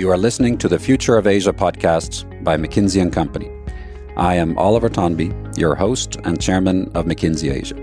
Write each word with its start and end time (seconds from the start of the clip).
You 0.00 0.08
are 0.08 0.16
listening 0.16 0.56
to 0.56 0.66
the 0.66 0.78
Future 0.78 1.18
of 1.18 1.26
Asia 1.26 1.52
podcast 1.52 2.24
by 2.42 2.56
McKinsey 2.56 3.02
and 3.02 3.12
Company. 3.12 3.50
I 4.16 4.34
am 4.34 4.56
Oliver 4.56 4.88
Tonby, 4.88 5.58
your 5.58 5.74
host 5.74 6.16
and 6.24 6.40
chairman 6.40 6.90
of 6.94 7.04
McKinsey 7.04 7.52
Asia. 7.52 7.76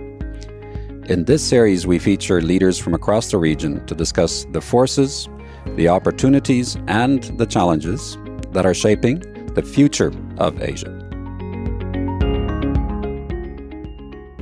In 1.14 1.26
this 1.26 1.44
series, 1.44 1.86
we 1.86 2.00
feature 2.00 2.42
leaders 2.42 2.80
from 2.80 2.96
across 2.96 3.30
the 3.30 3.38
region 3.38 3.86
to 3.86 3.94
discuss 3.94 4.46
the 4.46 4.62
forces, 4.62 5.30
the 5.76 5.90
opportunities, 5.90 6.76
and 6.88 7.22
the 7.38 7.46
challenges 7.46 8.18
that 8.52 8.66
are 8.66 8.74
shaping 8.74 9.20
the 9.54 9.62
future 9.62 10.12
of 10.40 10.60
Asia. 10.60 10.90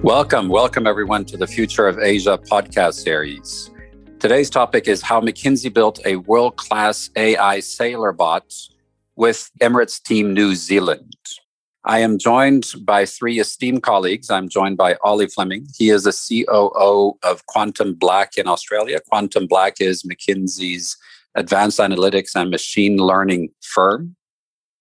Welcome, 0.02 0.48
welcome 0.48 0.88
everyone 0.88 1.26
to 1.26 1.36
the 1.36 1.46
Future 1.46 1.90
of 1.90 2.00
Asia 2.00 2.38
podcast 2.38 2.94
series. 2.94 3.70
Today's 4.20 4.50
topic 4.50 4.88
is 4.88 5.02
how 5.02 5.20
McKinsey 5.20 5.72
built 5.72 6.00
a 6.06 6.16
world 6.16 6.56
class 6.56 7.10
AI 7.16 7.60
sailor 7.60 8.14
bot 8.14 8.52
with 9.16 9.52
Emirates 9.62 10.02
Team 10.02 10.34
New 10.34 10.56
Zealand. 10.56 11.14
I 11.84 12.00
am 12.00 12.18
joined 12.18 12.72
by 12.82 13.06
three 13.06 13.40
esteemed 13.40 13.84
colleagues. 13.84 14.32
I'm 14.32 14.50
joined 14.50 14.78
by 14.78 14.96
Ollie 15.04 15.28
Fleming. 15.28 15.68
He 15.78 15.90
is 15.90 16.06
the 16.06 16.46
COO 16.46 17.18
of 17.24 17.46
Quantum 17.46 17.94
Black 17.94 18.38
in 18.38 18.48
Australia. 18.48 19.00
Quantum 19.08 19.48
Black 19.48 19.80
is 19.80 20.04
McKinsey's 20.04 20.98
advanced 21.36 21.80
analytics 21.80 22.36
and 22.36 22.50
machine 22.50 22.98
learning 22.98 23.50
firm. 23.62 24.16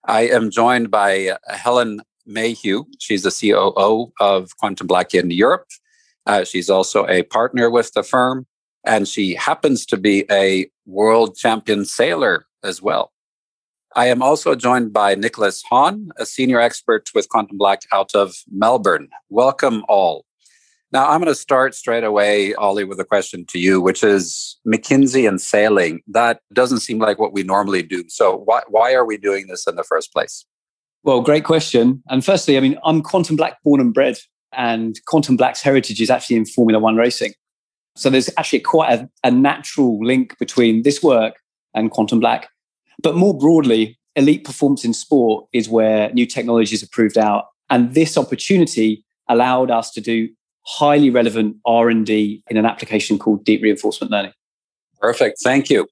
I 0.05 0.29
am 0.29 0.51
joined 0.51 0.91
by 0.91 1.37
Helen 1.49 2.01
Mayhew. 2.25 2.85
She's 3.01 3.25
the 3.25 3.31
COO 3.31 4.13
of 4.21 4.57
Quantum 4.59 4.87
Black 4.87 5.13
in 5.13 5.31
Europe. 5.31 5.67
Uh, 6.25 6.45
she's 6.45 6.71
also 6.71 7.07
a 7.09 7.25
partner 7.25 7.69
with 7.69 7.93
the 7.93 8.03
firm 8.03 8.47
and 8.85 9.09
she 9.09 9.35
happens 9.35 9.87
to 9.87 9.97
be 9.97 10.25
a 10.31 10.69
world 10.87 11.37
champion 11.37 11.85
sailor 11.85 12.47
as 12.63 12.83
well. 12.83 13.13
I 13.97 14.07
am 14.09 14.23
also 14.23 14.55
joined 14.55 14.93
by 14.93 15.15
Nicholas 15.15 15.63
Hahn, 15.63 16.11
a 16.19 16.27
senior 16.27 16.61
expert 16.61 17.09
with 17.15 17.29
Quantum 17.29 17.59
Black 17.59 17.83
out 17.93 18.15
of 18.15 18.35
Melbourne. 18.51 19.09
Welcome 19.29 19.85
all. 19.89 20.25
Now, 20.91 21.11
I'm 21.11 21.21
going 21.21 21.33
to 21.33 21.35
start 21.35 21.75
straight 21.75 22.05
away, 22.05 22.55
Ollie, 22.55 22.85
with 22.85 23.01
a 23.01 23.05
question 23.05 23.45
to 23.47 23.59
you, 23.59 23.81
which 23.81 24.05
is 24.05 24.59
McKinsey 24.67 25.29
and 25.29 25.41
sailing. 25.41 26.03
That 26.07 26.41
doesn't 26.53 26.81
seem 26.81 26.99
like 26.99 27.19
what 27.19 27.33
we 27.33 27.43
normally 27.43 27.83
do. 27.83 28.05
So, 28.09 28.37
why, 28.37 28.63
why 28.69 28.95
are 28.95 29.05
we 29.05 29.17
doing 29.17 29.47
this 29.49 29.67
in 29.67 29.77
the 29.77 29.83
first 29.83 30.13
place? 30.13 30.45
Well, 31.03 31.21
great 31.21 31.45
question. 31.45 32.03
And 32.09 32.25
firstly, 32.25 32.57
I 32.57 32.61
mean, 32.61 32.79
I'm 32.85 33.03
Quantum 33.03 33.37
Black 33.37 33.63
born 33.63 33.81
and 33.81 33.93
bred, 33.93 34.19
and 34.53 34.99
Quantum 35.07 35.37
Black's 35.37 35.63
heritage 35.63 36.01
is 36.01 36.11
actually 36.11 36.37
in 36.37 36.47
Formula 36.47 36.81
One 36.81 36.97
racing. 36.97 37.33
So 37.97 38.11
there's 38.11 38.31
actually 38.37 38.61
quite 38.61 38.93
a, 38.93 39.09
a 39.23 39.31
natural 39.31 40.05
link 40.05 40.37
between 40.39 40.83
this 40.83 41.03
work 41.03 41.35
and 41.75 41.91
Quantum 41.91 42.21
Black. 42.21 42.49
But 43.03 43.17
more 43.17 43.37
broadly, 43.37 43.99
elite 44.17 44.45
performance 44.45 44.85
in 44.85 44.95
sport 44.95 45.47
is 45.53 45.69
where 45.69 46.13
new 46.13 46.27
technologies 46.27 46.83
are 46.83 46.89
proved 46.89 47.19
out. 47.19 47.47
And 47.71 47.95
this 47.95 48.17
opportunity 48.17 49.05
allowed 49.29 49.71
us 49.71 49.91
to 49.93 50.01
do 50.01 50.29
highly 50.67 51.11
relevant 51.11 51.57
R&D 51.67 52.43
in 52.49 52.57
an 52.57 52.67
application 52.67 53.19
called 53.19 53.45
deep 53.45 53.63
reinforcement 53.63 54.11
learning. 54.11 54.33
Perfect. 55.01 55.39
Thank 55.43 55.71
you. 55.71 55.87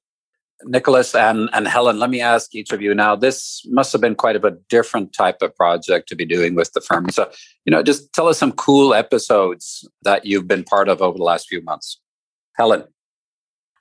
Nicholas 0.64 1.14
and, 1.14 1.48
and 1.52 1.66
Helen, 1.68 1.98
let 1.98 2.10
me 2.10 2.20
ask 2.20 2.54
each 2.54 2.72
of 2.72 2.80
you 2.80 2.94
now. 2.94 3.16
This 3.16 3.62
must 3.66 3.92
have 3.92 4.00
been 4.00 4.14
quite 4.14 4.36
of 4.36 4.44
a 4.44 4.52
different 4.68 5.12
type 5.12 5.42
of 5.42 5.54
project 5.56 6.08
to 6.08 6.16
be 6.16 6.24
doing 6.24 6.54
with 6.54 6.72
the 6.72 6.80
firm. 6.80 7.08
So, 7.10 7.30
you 7.64 7.70
know, 7.70 7.82
just 7.82 8.12
tell 8.12 8.28
us 8.28 8.38
some 8.38 8.52
cool 8.52 8.94
episodes 8.94 9.88
that 10.02 10.24
you've 10.24 10.48
been 10.48 10.64
part 10.64 10.88
of 10.88 11.02
over 11.02 11.18
the 11.18 11.24
last 11.24 11.48
few 11.48 11.62
months. 11.62 12.00
Helen. 12.54 12.84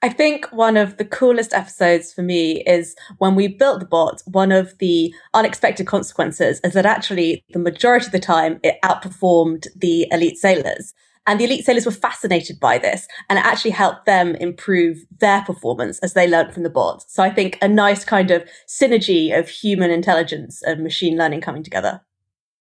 I 0.04 0.10
think 0.10 0.46
one 0.52 0.78
of 0.78 0.98
the 0.98 1.06
coolest 1.06 1.54
episodes 1.54 2.12
for 2.12 2.24
me 2.24 2.64
is 2.64 2.96
when 3.20 3.36
we 3.36 3.48
built 3.48 3.82
the 3.82 3.86
bot, 3.86 4.24
one 4.26 4.52
of 4.52 4.76
the 4.80 5.14
unexpected 5.36 5.86
consequences 5.86 6.60
is 6.64 6.74
that 6.74 6.88
actually 6.88 7.44
the 7.52 7.60
majority 7.60 8.08
of 8.08 8.12
the 8.12 8.20
time 8.20 8.60
it 8.64 8.80
outperformed 8.84 9.68
the 9.76 10.08
elite 10.12 10.38
sailors. 10.38 10.96
And 11.28 11.40
the 11.40 11.46
elite 11.46 11.66
sailors 11.66 11.86
were 11.86 11.92
fascinated 11.92 12.60
by 12.60 12.78
this 12.78 13.08
and 13.30 13.38
it 13.38 13.46
actually 13.46 13.72
helped 13.72 14.06
them 14.06 14.36
improve 14.36 15.06
their 15.20 15.42
performance 15.44 16.00
as 16.00 16.14
they 16.14 16.28
learned 16.28 16.54
from 16.54 16.64
the 16.64 16.70
bots. 16.70 17.06
So 17.10 17.22
I 17.22 17.30
think 17.30 17.58
a 17.62 17.68
nice 17.68 18.04
kind 18.04 18.32
of 18.32 18.44
synergy 18.68 19.38
of 19.38 19.48
human 19.48 19.92
intelligence 19.92 20.64
and 20.64 20.84
machine 20.84 21.18
learning 21.18 21.42
coming 21.42 21.64
together. 21.64 22.02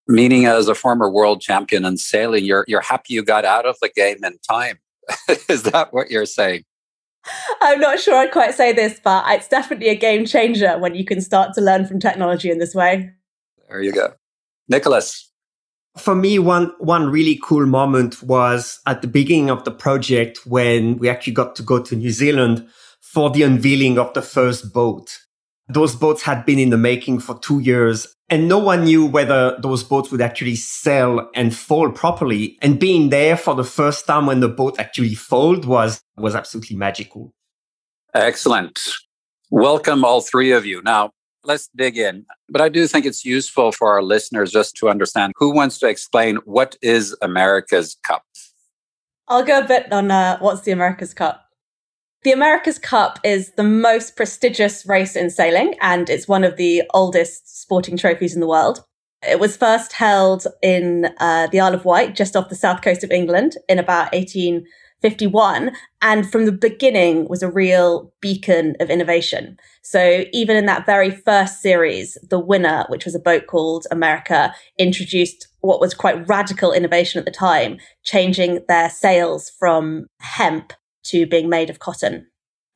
Meaning 0.06 0.44
as 0.44 0.68
a 0.68 0.74
former 0.74 1.10
world 1.10 1.40
champion 1.40 1.84
in 1.84 1.96
sailing, 1.96 2.44
you're 2.44 2.64
you're 2.66 2.80
happy 2.80 3.14
you 3.14 3.22
got 3.22 3.44
out 3.44 3.64
of 3.64 3.76
the 3.80 3.88
game 3.88 4.24
in 4.24 4.38
time. 4.38 4.78
Is 5.48 5.62
that 5.64 5.92
what 5.92 6.10
you're 6.10 6.26
saying? 6.26 6.64
I'm 7.60 7.80
not 7.80 8.00
sure 8.00 8.16
I'd 8.16 8.32
quite 8.32 8.54
say 8.54 8.72
this, 8.72 9.00
but 9.02 9.24
it's 9.28 9.48
definitely 9.48 9.88
a 9.88 9.94
game 9.94 10.24
changer 10.24 10.78
when 10.78 10.94
you 10.94 11.04
can 11.04 11.20
start 11.20 11.54
to 11.54 11.60
learn 11.60 11.86
from 11.86 12.00
technology 12.00 12.50
in 12.50 12.58
this 12.58 12.74
way. 12.74 13.10
There 13.68 13.82
you 13.82 13.92
go. 13.92 14.14
Nicholas, 14.68 15.29
for 15.96 16.14
me, 16.14 16.38
one, 16.38 16.72
one 16.78 17.10
really 17.10 17.38
cool 17.42 17.66
moment 17.66 18.22
was 18.22 18.80
at 18.86 19.02
the 19.02 19.08
beginning 19.08 19.50
of 19.50 19.64
the 19.64 19.70
project 19.70 20.40
when 20.46 20.98
we 20.98 21.08
actually 21.08 21.32
got 21.32 21.56
to 21.56 21.62
go 21.62 21.82
to 21.82 21.96
New 21.96 22.10
Zealand 22.10 22.66
for 23.00 23.30
the 23.30 23.42
unveiling 23.42 23.98
of 23.98 24.12
the 24.14 24.22
first 24.22 24.72
boat. 24.72 25.18
Those 25.68 25.94
boats 25.94 26.22
had 26.22 26.44
been 26.46 26.58
in 26.58 26.70
the 26.70 26.76
making 26.76 27.20
for 27.20 27.38
two 27.38 27.60
years 27.60 28.14
and 28.28 28.48
no 28.48 28.58
one 28.58 28.84
knew 28.84 29.04
whether 29.04 29.56
those 29.60 29.82
boats 29.82 30.12
would 30.12 30.20
actually 30.20 30.54
sail 30.54 31.28
and 31.34 31.54
fall 31.54 31.90
properly. 31.90 32.56
And 32.62 32.78
being 32.78 33.10
there 33.10 33.36
for 33.36 33.56
the 33.56 33.64
first 33.64 34.06
time 34.06 34.26
when 34.26 34.38
the 34.38 34.48
boat 34.48 34.78
actually 34.78 35.14
foiled 35.16 35.64
was, 35.64 36.00
was 36.16 36.36
absolutely 36.36 36.76
magical. 36.76 37.32
Excellent. 38.14 38.80
Welcome 39.50 40.04
all 40.04 40.20
three 40.20 40.52
of 40.52 40.64
you. 40.64 40.80
Now, 40.82 41.10
let's 41.44 41.68
dig 41.76 41.98
in. 41.98 42.26
But 42.48 42.60
I 42.60 42.68
do 42.68 42.86
think 42.86 43.06
it's 43.06 43.24
useful 43.24 43.72
for 43.72 43.92
our 43.92 44.02
listeners 44.02 44.52
just 44.52 44.76
to 44.76 44.88
understand 44.88 45.32
who 45.36 45.52
wants 45.52 45.78
to 45.78 45.88
explain 45.88 46.36
what 46.44 46.76
is 46.82 47.16
America's 47.22 47.96
Cup. 48.02 48.24
I'll 49.28 49.44
go 49.44 49.60
a 49.60 49.64
bit 49.64 49.92
on 49.92 50.10
uh, 50.10 50.38
what's 50.40 50.62
the 50.62 50.72
America's 50.72 51.14
Cup. 51.14 51.46
The 52.22 52.32
America's 52.32 52.78
Cup 52.78 53.18
is 53.24 53.52
the 53.52 53.62
most 53.62 54.16
prestigious 54.16 54.84
race 54.86 55.16
in 55.16 55.30
sailing, 55.30 55.74
and 55.80 56.10
it's 56.10 56.28
one 56.28 56.44
of 56.44 56.56
the 56.56 56.82
oldest 56.92 57.62
sporting 57.62 57.96
trophies 57.96 58.34
in 58.34 58.40
the 58.40 58.48
world. 58.48 58.84
It 59.26 59.38
was 59.38 59.56
first 59.56 59.92
held 59.92 60.46
in 60.62 61.10
uh, 61.18 61.46
the 61.46 61.60
Isle 61.60 61.74
of 61.74 61.84
Wight, 61.84 62.16
just 62.16 62.36
off 62.36 62.48
the 62.48 62.56
south 62.56 62.82
coast 62.82 63.04
of 63.04 63.10
England, 63.10 63.56
in 63.68 63.78
about 63.78 64.12
18 64.12 64.66
51 65.02 65.72
and 66.02 66.30
from 66.30 66.46
the 66.46 66.52
beginning 66.52 67.28
was 67.28 67.42
a 67.42 67.50
real 67.50 68.12
beacon 68.20 68.76
of 68.80 68.90
innovation. 68.90 69.58
So 69.82 70.24
even 70.32 70.56
in 70.56 70.66
that 70.66 70.86
very 70.86 71.10
first 71.10 71.60
series, 71.60 72.18
the 72.28 72.38
winner, 72.38 72.84
which 72.88 73.04
was 73.04 73.14
a 73.14 73.20
boat 73.20 73.46
called 73.46 73.86
America, 73.90 74.54
introduced 74.78 75.48
what 75.60 75.80
was 75.80 75.94
quite 75.94 76.28
radical 76.28 76.72
innovation 76.72 77.18
at 77.18 77.24
the 77.24 77.30
time, 77.30 77.78
changing 78.02 78.60
their 78.68 78.90
sails 78.90 79.50
from 79.58 80.06
hemp 80.20 80.72
to 81.04 81.26
being 81.26 81.48
made 81.48 81.70
of 81.70 81.78
cotton. 81.78 82.26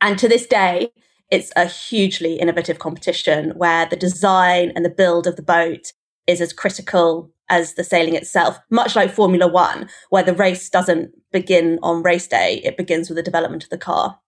And 0.01 0.19
to 0.19 0.29
this 0.29 0.47
day, 0.47 0.91
it's 1.31 1.53
a 1.57 1.67
hugely 1.67 2.35
innovative 2.35 2.79
competition 2.79 3.51
where 3.57 3.87
the 3.87 3.97
design 3.97 4.73
and 4.77 4.85
the 4.85 4.91
build 4.91 5.27
of 5.27 5.37
the 5.37 5.43
boat 5.43 5.93
is 6.27 6.41
as 6.41 6.53
critical 6.53 7.31
as 7.49 7.75
the 7.75 7.85
sailing 7.85 8.15
itself, 8.15 8.59
much 8.71 8.97
like 8.97 9.11
Formula 9.11 9.47
One, 9.47 9.89
where 10.11 10.23
the 10.23 10.35
race 10.35 10.69
doesn't 10.69 11.11
begin 11.33 11.79
on 11.83 12.03
race 12.03 12.27
day, 12.27 12.61
it 12.65 12.77
begins 12.77 13.09
with 13.09 13.17
the 13.17 13.23
development 13.23 13.65
of 13.65 13.71
the 13.71 13.79
car. 13.79 14.19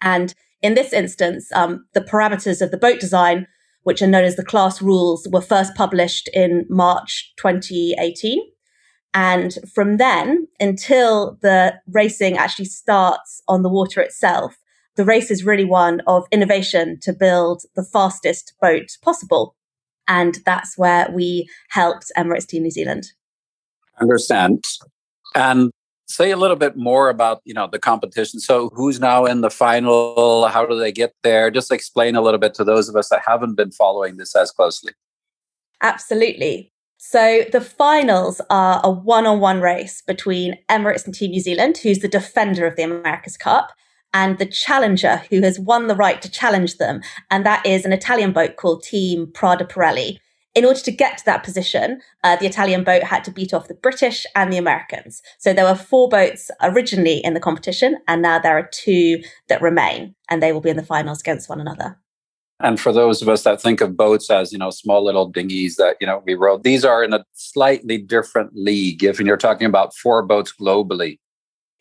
And 0.00 0.34
in 0.62 0.74
this 0.74 0.92
instance, 0.92 1.50
um, 1.52 1.86
the 1.94 2.00
parameters 2.00 2.60
of 2.60 2.70
the 2.70 2.76
boat 2.76 3.00
design, 3.00 3.46
which 3.82 4.02
are 4.02 4.08
known 4.08 4.24
as 4.24 4.36
the 4.36 4.44
class 4.44 4.82
rules, 4.82 5.28
were 5.30 5.40
first 5.40 5.74
published 5.74 6.28
in 6.34 6.66
March 6.68 7.32
2018. 7.36 8.40
And 9.14 9.54
from 9.72 9.96
then 9.96 10.48
until 10.60 11.38
the 11.40 11.80
racing 11.86 12.36
actually 12.36 12.66
starts 12.66 13.42
on 13.48 13.62
the 13.62 13.68
water 13.68 14.00
itself, 14.00 14.58
the 14.96 15.04
race 15.04 15.30
is 15.30 15.44
really 15.44 15.64
one 15.64 16.02
of 16.06 16.26
innovation 16.32 16.98
to 17.02 17.12
build 17.12 17.62
the 17.76 17.84
fastest 17.84 18.54
boat 18.60 18.88
possible. 19.00 19.54
And 20.08 20.38
that's 20.44 20.76
where 20.76 21.08
we 21.12 21.48
helped 21.70 22.10
Emirates 22.16 22.46
Team 22.46 22.62
New 22.62 22.70
Zealand. 22.70 23.12
Understand. 24.00 24.64
And 25.34 25.70
say 26.06 26.30
a 26.30 26.36
little 26.36 26.56
bit 26.56 26.76
more 26.76 27.10
about 27.10 27.42
you 27.44 27.54
know 27.54 27.68
the 27.70 27.78
competition. 27.78 28.40
So 28.40 28.70
who's 28.70 28.98
now 28.98 29.26
in 29.26 29.42
the 29.42 29.50
final? 29.50 30.48
How 30.48 30.66
do 30.66 30.78
they 30.78 30.92
get 30.92 31.14
there? 31.22 31.50
Just 31.50 31.70
explain 31.70 32.16
a 32.16 32.22
little 32.22 32.40
bit 32.40 32.54
to 32.54 32.64
those 32.64 32.88
of 32.88 32.96
us 32.96 33.08
that 33.10 33.22
haven't 33.26 33.54
been 33.54 33.70
following 33.70 34.16
this 34.16 34.34
as 34.34 34.50
closely. 34.50 34.92
Absolutely. 35.82 36.72
So 37.00 37.44
the 37.52 37.60
finals 37.60 38.40
are 38.50 38.80
a 38.82 38.90
one-on-one 38.90 39.60
race 39.60 40.02
between 40.02 40.58
emirates 40.68 41.04
and 41.04 41.14
team 41.14 41.30
new 41.30 41.40
zealand 41.40 41.78
who's 41.78 42.00
the 42.00 42.08
defender 42.08 42.66
of 42.66 42.74
the 42.74 42.82
america's 42.82 43.36
cup 43.36 43.70
and 44.12 44.38
the 44.38 44.46
challenger 44.46 45.22
who 45.30 45.40
has 45.42 45.58
won 45.58 45.86
the 45.86 45.96
right 45.96 46.20
to 46.22 46.30
challenge 46.30 46.76
them. 46.76 47.00
And 47.30 47.44
that 47.44 47.64
is 47.66 47.84
an 47.84 47.92
Italian 47.92 48.32
boat 48.32 48.56
called 48.56 48.82
Team 48.82 49.30
Prada 49.32 49.64
Pirelli. 49.64 50.18
In 50.54 50.64
order 50.64 50.80
to 50.80 50.90
get 50.90 51.18
to 51.18 51.24
that 51.26 51.44
position, 51.44 52.00
uh, 52.24 52.36
the 52.36 52.46
Italian 52.46 52.82
boat 52.82 53.04
had 53.04 53.22
to 53.24 53.30
beat 53.30 53.54
off 53.54 53.68
the 53.68 53.74
British 53.74 54.26
and 54.34 54.52
the 54.52 54.56
Americans. 54.56 55.22
So 55.38 55.52
there 55.52 55.64
were 55.64 55.76
four 55.76 56.08
boats 56.08 56.50
originally 56.60 57.18
in 57.18 57.34
the 57.34 57.40
competition, 57.40 57.98
and 58.08 58.22
now 58.22 58.38
there 58.40 58.58
are 58.58 58.68
two 58.72 59.22
that 59.48 59.62
remain, 59.62 60.16
and 60.28 60.42
they 60.42 60.52
will 60.52 60.60
be 60.60 60.70
in 60.70 60.76
the 60.76 60.82
finals 60.82 61.20
against 61.20 61.48
one 61.48 61.60
another. 61.60 61.98
And 62.60 62.80
for 62.80 62.92
those 62.92 63.22
of 63.22 63.28
us 63.28 63.44
that 63.44 63.62
think 63.62 63.80
of 63.80 63.96
boats 63.96 64.30
as, 64.30 64.52
you 64.52 64.58
know, 64.58 64.70
small 64.70 65.04
little 65.04 65.30
dinghies 65.30 65.76
that, 65.76 65.96
you 66.00 66.08
know, 66.08 66.24
we 66.26 66.34
rowed, 66.34 66.64
these 66.64 66.84
are 66.84 67.04
in 67.04 67.12
a 67.12 67.24
slightly 67.34 67.98
different 67.98 68.50
league. 68.54 69.04
If 69.04 69.20
you're 69.20 69.36
talking 69.36 69.66
about 69.66 69.94
four 69.94 70.22
boats 70.26 70.52
globally, 70.60 71.20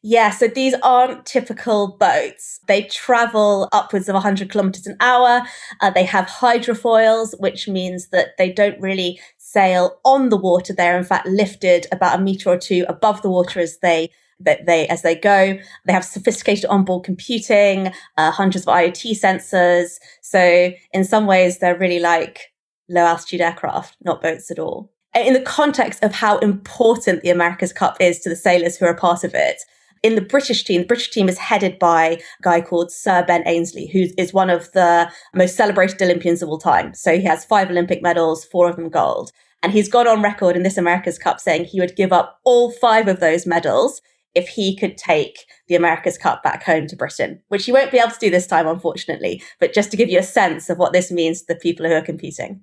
yeah, 0.04 0.30
so 0.30 0.48
these 0.48 0.76
aren't 0.84 1.26
typical 1.26 1.98
boats. 2.00 2.60
They 2.68 2.84
travel 2.84 3.68
upwards 3.72 4.08
of 4.08 4.14
100 4.14 4.50
kilometers 4.50 4.86
an 4.86 4.96
hour. 5.00 5.42
Uh, 5.82 5.90
they 5.90 6.04
have 6.04 6.26
hydrofoils, 6.26 7.34
which 7.40 7.68
means 7.68 8.10
that 8.10 8.38
they 8.38 8.52
don't 8.52 8.80
really 8.80 9.20
sail 9.38 10.00
on 10.06 10.30
the 10.30 10.38
water. 10.38 10.74
They're 10.74 10.98
in 10.98 11.04
fact 11.04 11.28
lifted 11.28 11.88
about 11.92 12.20
a 12.20 12.22
meter 12.22 12.50
or 12.50 12.58
two 12.58 12.86
above 12.88 13.22
the 13.22 13.30
water 13.30 13.60
as 13.60 13.80
they 13.80 14.10
that 14.40 14.68
they 14.68 14.88
as 14.88 15.02
they 15.02 15.16
go. 15.16 15.58
They 15.86 15.94
have 15.94 16.06
sophisticated 16.06 16.66
onboard 16.66 17.04
computing, 17.04 17.92
uh, 18.18 18.32
hundreds 18.32 18.68
of 18.68 18.74
IoT 18.74 19.20
sensors. 19.20 19.98
So 20.22 20.72
in 20.94 21.04
some 21.06 21.26
ways, 21.26 21.58
they're 21.58 21.78
really 21.78 22.00
like 22.00 22.54
low 22.88 23.02
altitude 23.02 23.42
aircraft, 23.42 23.98
not 24.04 24.22
boats 24.22 24.52
at 24.52 24.60
all. 24.60 24.92
In 25.16 25.34
the 25.34 25.42
context 25.42 26.04
of 26.04 26.14
how 26.14 26.38
important 26.38 27.24
the 27.24 27.32
America's 27.32 27.74
Cup 27.74 27.98
is 28.00 28.20
to 28.20 28.30
the 28.30 28.36
sailors 28.36 28.78
who 28.78 28.86
are 28.86 28.92
a 28.92 28.98
part 28.98 29.24
of 29.24 29.34
it, 29.34 29.64
in 30.04 30.16
the 30.16 30.22
British 30.22 30.64
team, 30.64 30.82
the 30.82 30.88
British 30.88 31.10
team 31.12 31.30
is 31.30 31.38
headed 31.38 31.80
by 31.80 32.06
a 32.06 32.20
guy 32.42 32.62
called 32.62 32.92
Sir 32.92 33.24
Ben 33.26 33.44
Ainslie, 33.46 33.88
who 33.88 34.06
is 34.18 34.34
one 34.34 34.50
of 34.50 34.72
the 34.74 35.12
most 35.34 35.56
celebrated 35.56 36.02
Olympians 36.02 36.42
of 36.42 36.50
all 36.50 36.58
time. 36.58 36.94
So 36.94 37.18
he 37.18 37.24
has 37.26 37.46
five 37.46 37.70
Olympic 37.70 38.02
medals, 38.02 38.46
four 38.46 38.70
of 38.70 38.76
them 38.76 38.90
gold. 38.90 39.32
And 39.64 39.72
he's 39.72 39.90
gone 39.90 40.08
on 40.08 40.22
record 40.22 40.56
in 40.56 40.64
this 40.64 40.78
America's 40.78 41.18
Cup 41.18 41.40
saying 41.40 41.66
he 41.66 41.80
would 41.80 41.96
give 41.96 42.14
up 42.14 42.40
all 42.44 42.72
five 42.72 43.08
of 43.08 43.20
those 43.20 43.48
medals 43.48 44.02
if 44.36 44.48
he 44.50 44.76
could 44.76 44.98
take 44.98 45.46
the 45.68 45.76
America's 45.76 46.18
Cup 46.18 46.44
back 46.44 46.64
home 46.64 46.86
to 46.88 46.96
Britain, 46.96 47.42
which 47.48 47.66
he 47.66 47.72
won't 47.72 47.92
be 47.92 47.98
able 47.98 48.12
to 48.12 48.20
do 48.20 48.30
this 48.30 48.46
time, 48.46 48.68
unfortunately. 48.68 49.42
But 49.60 49.74
just 49.74 49.90
to 49.92 49.98
give 49.98 50.10
you 50.10 50.20
a 50.20 50.24
sense 50.24 50.70
of 50.70 50.78
what 50.78 50.94
this 50.94 51.12
means 51.12 51.42
to 51.42 51.54
the 51.54 51.60
people 51.60 51.88
who 51.88 51.94
are 51.94 52.02
competing. 52.02 52.62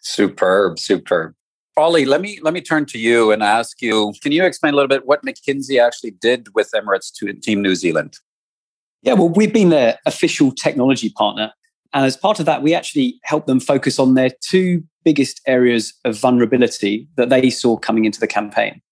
Superb, 0.00 0.78
superb. 0.78 1.34
Ollie, 1.76 2.04
let 2.04 2.20
me 2.20 2.38
let 2.42 2.52
me 2.52 2.60
turn 2.60 2.84
to 2.86 2.98
you 2.98 3.32
and 3.32 3.42
ask 3.42 3.80
you: 3.80 4.12
Can 4.22 4.32
you 4.32 4.44
explain 4.44 4.74
a 4.74 4.76
little 4.76 4.88
bit 4.88 5.06
what 5.06 5.24
McKinsey 5.24 5.80
actually 5.80 6.10
did 6.10 6.48
with 6.54 6.70
Emirates 6.74 7.10
to 7.14 7.32
Team 7.32 7.62
New 7.62 7.74
Zealand? 7.74 8.18
Yeah, 9.02 9.14
well, 9.14 9.30
we've 9.30 9.52
been 9.52 9.70
their 9.70 9.98
official 10.04 10.52
technology 10.52 11.08
partner, 11.08 11.52
and 11.94 12.04
as 12.04 12.16
part 12.16 12.38
of 12.40 12.46
that, 12.46 12.62
we 12.62 12.74
actually 12.74 13.18
helped 13.24 13.46
them 13.46 13.58
focus 13.58 13.98
on 13.98 14.14
their 14.14 14.30
two 14.42 14.84
biggest 15.02 15.40
areas 15.46 15.94
of 16.04 16.18
vulnerability 16.18 17.08
that 17.16 17.30
they 17.30 17.48
saw 17.48 17.76
coming 17.78 18.04
into 18.04 18.20
the 18.20 18.26
campaign. 18.26 18.82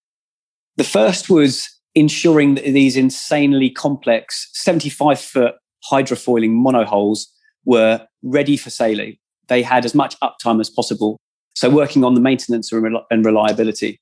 The 0.77 0.83
first 0.83 1.29
was 1.29 1.69
ensuring 1.93 2.55
that 2.55 2.63
these 2.63 2.97
insanely 2.97 3.69
complex 3.69 4.49
75 4.53 5.19
foot 5.19 5.55
hydrofoiling 5.89 6.61
monohulls 6.61 7.27
were 7.63 8.05
ready 8.23 8.57
for 8.57 8.71
sailing. 8.71 9.17
They 9.47 9.61
had 9.61 9.85
as 9.85 9.93
much 9.93 10.19
uptime 10.19 10.59
as 10.59 10.69
possible 10.69 11.19
so 11.55 11.69
working 11.69 12.03
on 12.03 12.13
the 12.13 12.21
maintenance 12.21 12.71
and 12.71 13.25
reliability. 13.25 13.99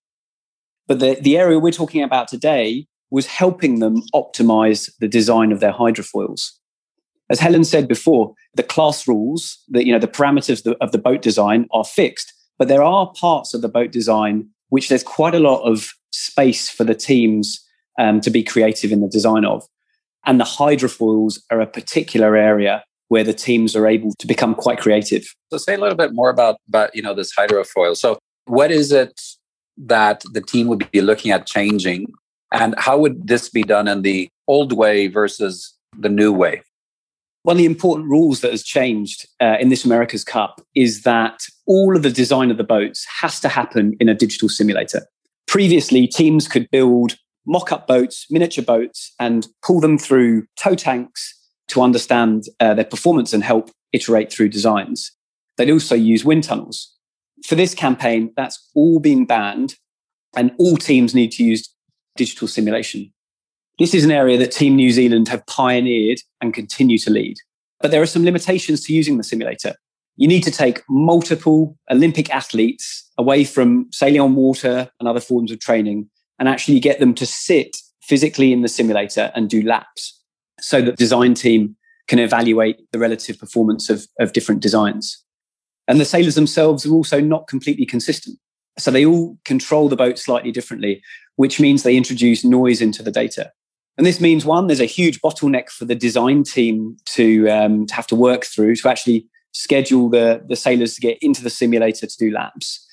But 0.87 0.99
the, 0.99 1.17
the 1.21 1.37
area 1.37 1.59
we're 1.59 1.71
talking 1.71 2.03
about 2.03 2.27
today 2.27 2.87
was 3.11 3.25
helping 3.25 3.79
them 3.79 4.03
optimize 4.13 4.91
the 4.99 5.07
design 5.07 5.51
of 5.51 5.59
their 5.59 5.73
hydrofoils. 5.73 6.51
As 7.29 7.39
Helen 7.39 7.63
said 7.63 7.87
before, 7.87 8.33
the 8.55 8.63
class 8.63 9.07
rules, 9.07 9.59
the, 9.67 9.85
you 9.85 9.91
know, 9.91 9.99
the 9.99 10.07
parameters 10.07 10.65
of 10.81 10.91
the 10.91 10.97
boat 10.97 11.21
design 11.21 11.67
are 11.71 11.85
fixed, 11.85 12.33
but 12.57 12.67
there 12.67 12.83
are 12.83 13.13
parts 13.13 13.53
of 13.53 13.61
the 13.61 13.69
boat 13.69 13.91
design 13.91 14.49
which 14.69 14.89
there's 14.89 15.03
quite 15.03 15.35
a 15.35 15.39
lot 15.39 15.61
of 15.61 15.89
space 16.11 16.69
for 16.69 16.83
the 16.83 16.95
teams 16.95 17.63
um, 17.99 18.21
to 18.21 18.29
be 18.29 18.43
creative 18.43 18.91
in 18.91 19.01
the 19.01 19.07
design 19.07 19.45
of. 19.45 19.65
And 20.25 20.39
the 20.39 20.45
hydrofoils 20.45 21.39
are 21.49 21.61
a 21.61 21.67
particular 21.67 22.35
area 22.35 22.83
where 23.09 23.23
the 23.23 23.33
teams 23.33 23.75
are 23.75 23.87
able 23.87 24.13
to 24.17 24.25
become 24.25 24.55
quite 24.55 24.79
creative. 24.79 25.25
So 25.51 25.57
say 25.57 25.75
a 25.75 25.77
little 25.77 25.97
bit 25.97 26.13
more 26.13 26.29
about, 26.29 26.57
about 26.67 26.95
you 26.95 27.01
know 27.01 27.13
this 27.13 27.33
hydrofoil. 27.35 27.95
So 27.95 28.17
what 28.45 28.71
is 28.71 28.91
it 28.91 29.19
that 29.77 30.23
the 30.33 30.41
team 30.41 30.67
would 30.67 30.89
be 30.91 31.01
looking 31.01 31.31
at 31.31 31.45
changing 31.45 32.07
and 32.51 32.73
how 32.77 32.97
would 32.97 33.27
this 33.27 33.49
be 33.49 33.63
done 33.63 33.87
in 33.87 34.01
the 34.01 34.29
old 34.47 34.73
way 34.73 35.07
versus 35.07 35.75
the 35.97 36.09
new 36.09 36.33
way? 36.33 36.61
One 37.43 37.55
of 37.55 37.59
the 37.59 37.65
important 37.65 38.09
rules 38.09 38.41
that 38.41 38.51
has 38.51 38.63
changed 38.63 39.27
uh, 39.39 39.55
in 39.59 39.69
this 39.69 39.85
America's 39.85 40.23
Cup 40.23 40.61
is 40.75 41.03
that 41.03 41.41
all 41.65 41.95
of 41.95 42.03
the 42.03 42.09
design 42.09 42.51
of 42.51 42.57
the 42.57 42.63
boats 42.63 43.05
has 43.21 43.39
to 43.41 43.49
happen 43.49 43.95
in 43.99 44.09
a 44.09 44.15
digital 44.15 44.49
simulator. 44.49 45.05
Previously, 45.47 46.05
teams 46.05 46.47
could 46.47 46.69
build 46.69 47.15
mock 47.45 47.71
up 47.71 47.87
boats, 47.87 48.25
miniature 48.29 48.63
boats, 48.63 49.13
and 49.19 49.47
pull 49.63 49.79
them 49.79 49.97
through 49.97 50.45
tow 50.57 50.75
tanks 50.75 51.38
to 51.69 51.81
understand 51.81 52.45
uh, 52.59 52.73
their 52.73 52.85
performance 52.85 53.33
and 53.33 53.43
help 53.43 53.71
iterate 53.93 54.31
through 54.31 54.49
designs. 54.49 55.11
They'd 55.57 55.71
also 55.71 55.95
use 55.95 56.25
wind 56.25 56.43
tunnels. 56.43 56.93
For 57.45 57.55
this 57.55 57.73
campaign, 57.73 58.33
that's 58.35 58.69
all 58.75 58.99
been 58.99 59.25
banned, 59.25 59.75
and 60.35 60.51
all 60.57 60.77
teams 60.77 61.15
need 61.15 61.31
to 61.33 61.43
use 61.43 61.73
digital 62.15 62.47
simulation. 62.47 63.11
This 63.77 63.93
is 63.93 64.03
an 64.03 64.11
area 64.11 64.37
that 64.37 64.51
Team 64.51 64.75
New 64.75 64.91
Zealand 64.91 65.29
have 65.29 65.45
pioneered 65.45 66.19
and 66.41 66.53
continue 66.53 66.97
to 66.99 67.09
lead. 67.09 67.37
But 67.79 67.91
there 67.91 68.01
are 68.01 68.07
some 68.07 68.25
limitations 68.25 68.83
to 68.85 68.93
using 68.93 69.17
the 69.17 69.23
simulator. 69.23 69.75
You 70.17 70.27
need 70.27 70.43
to 70.43 70.51
take 70.51 70.83
multiple 70.89 71.77
Olympic 71.89 72.29
athletes 72.29 73.09
away 73.17 73.45
from 73.45 73.87
sailing 73.91 74.19
on 74.19 74.35
water 74.35 74.91
and 74.99 75.07
other 75.07 75.21
forms 75.21 75.49
of 75.49 75.59
training 75.59 76.09
and 76.39 76.49
actually 76.49 76.81
get 76.81 76.99
them 76.99 77.13
to 77.15 77.25
sit 77.25 77.77
physically 78.01 78.51
in 78.51 78.61
the 78.61 78.67
simulator 78.67 79.31
and 79.33 79.49
do 79.49 79.61
laps 79.61 80.18
so 80.61 80.81
that 80.81 80.91
the 80.91 80.97
design 80.97 81.33
team 81.33 81.75
can 82.07 82.19
evaluate 82.19 82.79
the 82.91 82.99
relative 82.99 83.39
performance 83.39 83.89
of, 83.89 84.07
of 84.19 84.33
different 84.33 84.61
designs. 84.61 85.23
And 85.87 85.99
the 85.99 86.05
sailors 86.05 86.35
themselves 86.35 86.85
are 86.85 86.93
also 86.93 87.19
not 87.19 87.47
completely 87.47 87.85
consistent. 87.85 88.37
So 88.77 88.91
they 88.91 89.05
all 89.05 89.37
control 89.45 89.89
the 89.89 89.95
boat 89.95 90.17
slightly 90.17 90.51
differently, 90.51 91.01
which 91.35 91.59
means 91.59 91.83
they 91.83 91.97
introduce 91.97 92.43
noise 92.45 92.81
into 92.81 93.03
the 93.03 93.11
data. 93.11 93.51
And 93.97 94.05
this 94.05 94.21
means 94.21 94.45
one, 94.45 94.67
there's 94.67 94.79
a 94.79 94.85
huge 94.85 95.19
bottleneck 95.19 95.69
for 95.69 95.85
the 95.85 95.95
design 95.95 96.43
team 96.43 96.95
to, 97.07 97.49
um, 97.49 97.85
to 97.87 97.93
have 97.93 98.07
to 98.07 98.15
work 98.15 98.45
through 98.45 98.75
to 98.77 98.89
actually 98.89 99.27
schedule 99.51 100.09
the, 100.09 100.41
the 100.47 100.55
sailors 100.55 100.95
to 100.95 101.01
get 101.01 101.17
into 101.21 101.43
the 101.43 101.49
simulator 101.49 102.07
to 102.07 102.17
do 102.17 102.31
laps. 102.31 102.85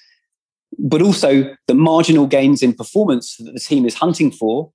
But 0.79 1.03
also 1.03 1.55
the 1.69 1.75
marginal 1.75 2.27
gains 2.27 2.63
in 2.63 2.75
performance 2.75 3.37
that 3.39 3.53
the 3.53 3.61
team 3.61 3.87
is 3.87 3.95
hunting 3.95 4.33
for 4.33 4.73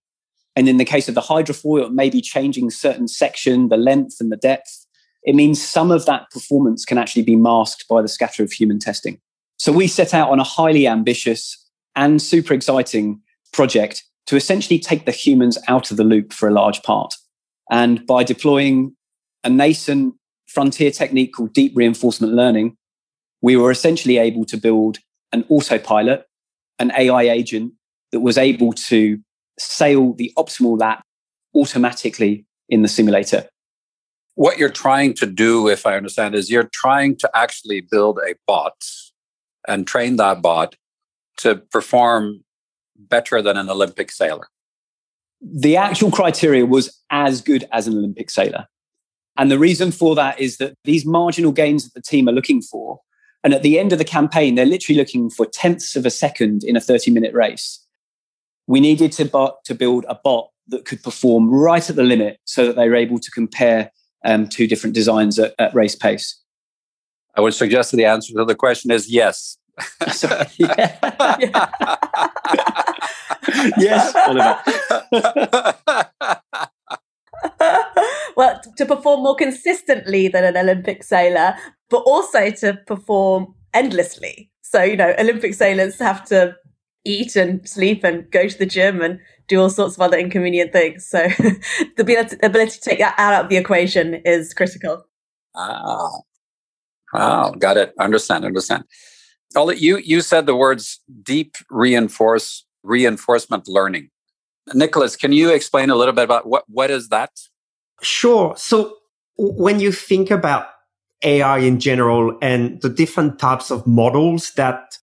and 0.56 0.68
in 0.68 0.78
the 0.78 0.86
case 0.86 1.08
of 1.08 1.16
the 1.16 1.22
hydrofoil, 1.22 1.86
it 1.86 1.94
may 1.94 2.10
be 2.10 2.22
changing 2.22 2.70
certain 2.72 3.08
section, 3.08 3.70
the 3.70 3.78
length 3.78 4.18
and 4.20 4.32
the 4.32 4.38
depth. 4.38 4.86
It 5.24 5.36
means 5.36 5.62
some 5.62 5.92
of 5.92 6.06
that 6.06 6.30
performance 6.32 6.84
can 6.84 6.98
actually 6.98 7.22
be 7.24 7.36
masked 7.36 7.88
by 7.88 8.02
the 8.02 8.08
scatter 8.08 8.44
of 8.44 8.52
human 8.52 8.80
testing. 8.80 9.20
So 9.58 9.72
we 9.72 9.88
set 9.88 10.14
out 10.14 10.30
on 10.30 10.40
a 10.40 10.44
highly 10.44 10.88
ambitious 10.88 11.58
and 11.96 12.22
super 12.22 12.54
exciting 12.54 13.22
project 13.54 14.04
to 14.28 14.36
essentially 14.36 14.80
take 14.80 15.06
the 15.06 15.12
humans 15.12 15.58
out 15.68 15.92
of 15.92 15.98
the 15.98 16.04
loop 16.04 16.34
for 16.34 16.50
a 16.50 16.54
large 16.54 16.82
part. 16.84 17.16
And 17.70 18.06
by 18.06 18.24
deploying 18.24 18.96
a 19.44 19.50
nascent 19.50 20.16
frontier 20.48 20.92
technique 20.92 21.34
called 21.34 21.54
deep 21.54 21.74
reinforcement 21.76 22.34
learning, 22.34 22.78
we 23.42 23.56
were 23.56 23.72
essentially 23.72 24.18
able 24.18 24.46
to 24.46 24.58
build 24.58 25.00
an 25.32 25.46
autopilot, 25.50 26.26
an 26.80 26.92
AI 26.98 27.24
agent 27.24 27.74
that 28.12 28.20
was 28.20 28.38
able 28.38 28.74
to 28.74 29.20
sail 29.62 30.14
the 30.14 30.34
optimal 30.38 30.80
lap 30.80 31.04
automatically 31.56 32.46
in 32.70 32.82
the 32.82 32.88
simulator. 32.88 33.48
What 34.36 34.58
you're 34.58 34.70
trying 34.70 35.14
to 35.16 35.26
do, 35.26 35.68
if 35.68 35.86
I 35.86 35.98
understand, 35.98 36.36
is 36.36 36.50
you're 36.50 36.70
trying 36.74 37.18
to 37.18 37.30
actually 37.36 37.82
build 37.82 38.20
a 38.20 38.36
bot 38.48 38.74
and 39.68 39.86
train 39.86 40.16
that 40.16 40.42
bot 40.42 40.76
to 41.38 41.56
perform 41.56 42.44
better 42.98 43.42
than 43.42 43.58
an 43.58 43.70
Olympic 43.70 44.12
sailor. 44.12 44.48
The 45.42 45.76
actual 45.76 46.12
criteria 46.12 46.66
was 46.66 46.98
as 47.10 47.42
good 47.42 47.66
as 47.72 47.88
an 47.88 47.98
Olympic 47.98 48.30
sailor. 48.30 48.68
And 49.38 49.50
the 49.50 49.60
reason 49.60 49.92
for 49.92 50.16
that 50.16 50.40
is 50.40 50.58
that 50.58 50.76
these 50.86 51.06
marginal 51.06 51.52
gains 51.52 51.84
that 51.84 51.94
the 51.94 52.02
team 52.02 52.30
are 52.30 52.34
looking 52.34 52.62
for, 52.62 53.00
and 53.44 53.54
at 53.54 53.64
the 53.64 53.80
end 53.80 53.92
of 53.92 53.98
the 53.98 54.06
campaign, 54.06 54.56
they're 54.56 54.66
literally 54.66 55.00
looking 55.00 55.30
for 55.30 55.46
tenths 55.46 55.96
of 55.96 56.06
a 56.06 56.12
second 56.12 56.64
in 56.64 56.76
a 56.76 56.82
30 56.82 57.12
minute 57.12 57.34
race 57.34 57.86
we 58.72 58.80
needed 58.80 59.12
to, 59.12 59.26
bot, 59.26 59.64
to 59.66 59.76
build 59.76 60.06
a 60.08 60.16
bot 60.16 60.48
that 60.70 60.86
could 60.86 61.04
perform 61.04 61.50
right 61.50 61.90
at 61.90 61.98
the 61.98 62.04
limit 62.04 62.40
so 62.46 62.66
that 62.66 62.78
they 62.78 62.88
were 62.88 62.96
able 62.96 63.20
to 63.20 63.30
compare 63.32 63.92
um, 64.24 64.48
two 64.48 64.66
different 64.66 64.96
designs 64.96 65.38
at, 65.38 65.54
at, 65.60 65.76
race 65.76 65.94
pace. 65.94 66.42
I 67.36 67.42
would 67.42 67.54
suggest 67.54 67.92
that 67.92 67.98
the 67.98 68.06
answer 68.06 68.34
to 68.34 68.46
the 68.46 68.56
question 68.56 68.90
is 68.90 69.12
yes. 69.12 69.58
yes, 73.78 74.16
Oliver. 74.16 74.58
well, 78.38 78.62
to 78.78 78.86
perform 78.86 79.24
more 79.24 79.36
consistently 79.36 80.30
than 80.30 80.46
an 80.46 80.56
Olympic 80.56 81.04
sailor, 81.04 81.58
but 81.90 82.04
also 82.04 82.52
to 82.52 82.76
perform 82.88 83.54
endlessly. 83.74 84.50
So, 84.62 84.82
you 84.82 84.96
know, 84.96 85.14
Olympic 85.20 85.56
sailors 85.56 86.00
have 86.00 86.24
to 86.26 86.56
eat 87.04 87.36
and 87.36 87.68
sleep 87.68 88.04
and 88.04 88.30
go 88.32 88.48
to 88.48 88.58
the 88.58 88.66
gym 88.66 89.02
and 89.02 89.20
do 89.48 89.60
all 89.62 89.70
sorts 89.70 89.96
of 89.96 90.02
other 90.02 90.18
inconvenient 90.18 90.72
things. 90.72 91.08
So 91.08 91.28
the 91.98 92.38
ability 92.44 92.72
to 92.72 92.82
take 92.82 93.00
that 93.00 93.16
out 93.18 93.44
of 93.44 93.50
the 93.50 93.58
equation 93.58 94.16
is 94.26 94.54
critical. 94.54 95.06
Ah. 95.56 96.10
Oh, 97.14 97.52
got 97.52 97.78
it. 97.78 97.94
Understand, 98.00 98.46
understand. 98.46 98.86
Ollie, 99.56 99.78
you, 99.78 99.98
you 99.98 100.22
said 100.22 100.46
the 100.46 100.56
words 100.56 101.02
deep 101.24 101.58
reinforce 101.70 102.66
reinforcement 102.84 103.68
learning. 103.68 104.10
Nicholas, 104.74 105.16
can 105.16 105.34
you 105.34 105.50
explain 105.50 105.90
a 105.90 105.96
little 105.96 106.14
bit 106.14 106.24
about 106.24 106.48
what, 106.48 106.64
what 106.68 106.90
is 106.90 107.10
that? 107.10 107.32
Sure. 108.02 108.56
So 108.58 108.96
when 109.38 109.80
you 109.80 109.92
think 109.92 110.32
about 110.32 110.68
AI 111.24 111.60
in 111.60 111.80
general 111.80 112.38
and 112.42 112.82
the 112.82 112.90
different 112.90 113.40
types 113.40 113.72
of 113.72 113.86
models 113.86 114.52
that 114.54 114.98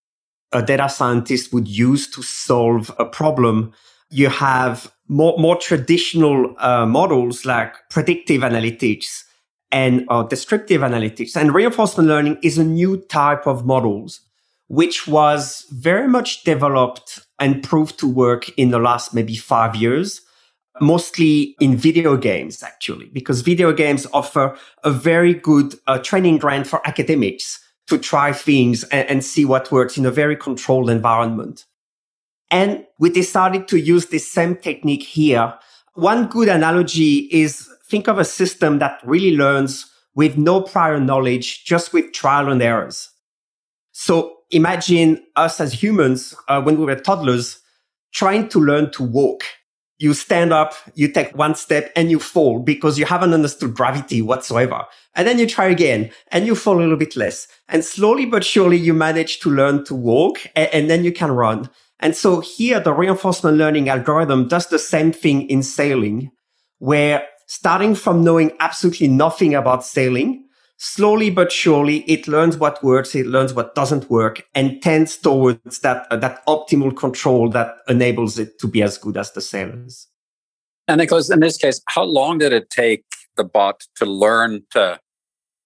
a 0.51 0.61
data 0.61 0.89
scientist 0.89 1.53
would 1.53 1.67
use 1.67 2.09
to 2.11 2.23
solve 2.23 2.91
a 2.97 3.05
problem, 3.05 3.71
you 4.09 4.29
have 4.29 4.91
more, 5.07 5.37
more 5.37 5.55
traditional 5.55 6.55
uh, 6.57 6.85
models 6.85 7.45
like 7.45 7.75
predictive 7.89 8.41
analytics 8.41 9.23
and 9.71 10.05
uh, 10.09 10.23
descriptive 10.23 10.81
analytics. 10.81 11.35
And 11.35 11.53
reinforcement 11.53 12.09
learning 12.09 12.37
is 12.41 12.57
a 12.57 12.63
new 12.63 12.97
type 12.97 13.45
of 13.45 13.65
models, 13.65 14.21
which 14.67 15.07
was 15.07 15.65
very 15.71 16.07
much 16.07 16.43
developed 16.43 17.19
and 17.37 17.63
proved 17.63 17.99
to 17.99 18.07
work 18.07 18.49
in 18.57 18.71
the 18.71 18.79
last 18.79 19.13
maybe 19.13 19.35
five 19.35 19.75
years 19.75 20.21
mostly 20.81 21.55
in 21.59 21.75
video 21.75 22.15
games, 22.17 22.63
actually, 22.63 23.07
because 23.07 23.41
video 23.41 23.73
games 23.73 24.07
offer 24.13 24.57
a 24.83 24.91
very 24.91 25.33
good 25.33 25.75
uh, 25.87 25.99
training 25.99 26.37
ground 26.37 26.67
for 26.67 26.85
academics 26.87 27.59
to 27.89 27.97
try 27.97 28.33
things 28.33 28.83
and, 28.85 29.07
and 29.09 29.25
see 29.25 29.45
what 29.45 29.71
works 29.71 29.97
in 29.97 30.05
a 30.05 30.11
very 30.11 30.35
controlled 30.35 30.89
environment. 30.89 31.65
And 32.51 32.85
we 32.97 33.09
decided 33.09 33.67
to 33.67 33.77
use 33.77 34.07
this 34.07 34.31
same 34.31 34.55
technique 34.55 35.03
here. 35.03 35.53
One 35.93 36.27
good 36.27 36.49
analogy 36.49 37.29
is 37.31 37.69
think 37.87 38.07
of 38.07 38.17
a 38.17 38.25
system 38.25 38.79
that 38.79 38.99
really 39.03 39.35
learns 39.35 39.91
with 40.15 40.37
no 40.37 40.61
prior 40.61 40.99
knowledge, 40.99 41.65
just 41.65 41.93
with 41.93 42.11
trial 42.13 42.51
and 42.51 42.61
errors. 42.61 43.09
So 43.91 44.37
imagine 44.49 45.23
us 45.35 45.59
as 45.59 45.73
humans, 45.73 46.35
uh, 46.47 46.61
when 46.61 46.77
we 46.77 46.85
were 46.85 46.95
toddlers, 46.95 47.59
trying 48.13 48.49
to 48.49 48.59
learn 48.59 48.91
to 48.91 49.03
walk 49.03 49.43
you 49.99 50.13
stand 50.13 50.53
up, 50.53 50.73
you 50.95 51.11
take 51.11 51.37
one 51.37 51.53
step 51.55 51.91
and 51.95 52.09
you 52.09 52.19
fall 52.19 52.59
because 52.59 52.97
you 52.97 53.05
haven't 53.05 53.33
understood 53.33 53.75
gravity 53.75 54.21
whatsoever. 54.21 54.85
And 55.13 55.27
then 55.27 55.37
you 55.37 55.45
try 55.45 55.67
again 55.67 56.09
and 56.31 56.45
you 56.45 56.55
fall 56.55 56.77
a 56.77 56.81
little 56.81 56.97
bit 56.97 57.17
less. 57.17 57.47
And 57.67 57.83
slowly 57.83 58.25
but 58.25 58.45
surely 58.45 58.77
you 58.77 58.93
manage 58.93 59.39
to 59.41 59.51
learn 59.51 59.83
to 59.85 59.95
walk 59.95 60.39
and, 60.55 60.69
and 60.73 60.89
then 60.89 61.03
you 61.03 61.11
can 61.11 61.31
run. 61.31 61.69
And 61.99 62.15
so 62.15 62.39
here 62.39 62.79
the 62.79 62.93
reinforcement 62.93 63.57
learning 63.57 63.89
algorithm 63.89 64.47
does 64.47 64.67
the 64.67 64.79
same 64.79 65.11
thing 65.11 65.49
in 65.49 65.61
sailing 65.61 66.31
where 66.79 67.27
starting 67.47 67.93
from 67.93 68.23
knowing 68.23 68.53
absolutely 68.61 69.09
nothing 69.09 69.53
about 69.53 69.83
sailing, 69.83 70.45
slowly 70.79 71.29
but 71.29 71.51
surely 71.51 71.97
it 72.09 72.27
learns 72.27 72.57
what 72.57 72.81
works, 72.83 73.13
it 73.13 73.27
learns 73.27 73.53
what 73.53 73.75
doesn't 73.75 74.09
work 74.09 74.47
and 74.55 74.81
tends 74.81 75.17
towards 75.17 75.79
that, 75.79 76.07
uh, 76.09 76.15
that 76.15 76.43
optimal 76.47 76.95
control 76.95 77.49
that 77.49 77.75
enables 77.89 78.39
it 78.39 78.57
to 78.59 78.67
be 78.67 78.81
as 78.81 78.97
good 78.97 79.17
as 79.17 79.31
the 79.33 79.41
sailors. 79.41 80.07
And 80.87 80.99
Nicholas, 80.99 81.29
in 81.29 81.41
this 81.41 81.57
case, 81.57 81.81
how 81.89 82.03
long 82.03 82.39
did 82.39 82.53
it 82.53 82.69
take 82.69 83.03
the 83.35 83.43
bot 83.43 83.83
to 83.97 84.05
learn 84.05 84.63
to 84.71 84.99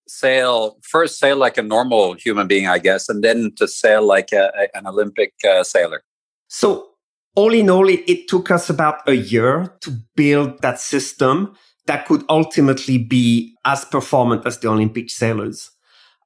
sail, 0.08 0.80
first 0.82 1.20
sail 1.20 1.38
like 1.38 1.58
a 1.58 1.62
normal 1.62 2.14
human 2.16 2.48
being, 2.48 2.68
I 2.68 2.80
guess, 2.80 3.08
and 3.08 3.24
then 3.24 3.54
to 3.58 3.68
sail 3.68 4.06
like 4.06 4.34
a, 4.34 4.52
a, 4.58 4.78
an 4.78 4.88
Olympic 4.88 5.34
uh, 5.48 5.64
sailor? 5.64 6.04
So 6.48 6.90
all 7.36 7.54
in 7.54 7.70
all, 7.70 7.88
it, 7.88 8.04
it 8.08 8.28
took 8.28 8.50
us 8.50 8.70
about 8.70 9.08
a 9.08 9.14
year 9.14 9.76
to 9.82 9.92
build 10.16 10.62
that 10.64 10.80
system 10.80 11.56
that 11.86 12.06
could 12.06 12.24
ultimately 12.30 12.98
be 12.98 13.56
as 13.66 13.86
performant 13.86 14.46
as 14.46 14.60
the 14.60 14.70
Olympic 14.70 15.10
sailors. 15.10 15.72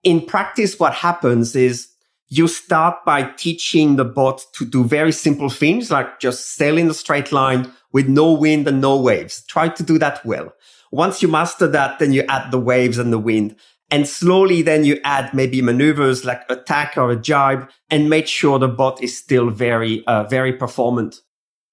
In 0.04 0.26
practice, 0.26 0.80
what 0.80 0.94
happens 0.94 1.56
is 1.56 1.90
you 2.30 2.48
start 2.48 3.04
by 3.06 3.24
teaching 3.24 3.96
the 3.96 4.06
bot 4.06 4.46
to 4.54 4.66
do 4.66 4.84
very 4.84 5.12
simple 5.12 5.50
things 5.50 5.90
like 5.90 6.20
just 6.20 6.56
sail 6.56 6.78
in 6.78 6.90
a 6.90 6.94
straight 6.94 7.32
line 7.32 7.72
with 7.94 8.08
no 8.08 8.32
wind 8.34 8.68
and 8.68 8.82
no 8.82 9.00
waves. 9.00 9.44
Try 9.46 9.70
to 9.70 9.84
do 9.84 9.98
that 9.98 10.26
well. 10.26 10.54
Once 10.92 11.22
you 11.22 11.28
master 11.28 11.68
that, 11.68 12.00
then 12.00 12.14
you 12.14 12.24
add 12.30 12.52
the 12.52 12.60
waves 12.60 12.98
and 12.98 13.12
the 13.12 13.20
wind. 13.20 13.56
And 13.90 14.08
slowly 14.08 14.62
then 14.62 14.84
you 14.84 15.00
add 15.06 15.34
maybe 15.34 15.62
maneuvers 15.62 16.26
like 16.26 16.42
a 16.50 16.58
tack 16.58 16.98
or 16.98 17.12
a 17.12 17.16
jibe 17.16 17.70
and 17.90 18.10
make 18.10 18.28
sure 18.28 18.60
the 18.60 18.68
bot 18.68 19.02
is 19.02 19.18
still 19.18 19.50
very, 19.50 20.06
uh, 20.06 20.26
very 20.26 20.52
performant 20.52 21.22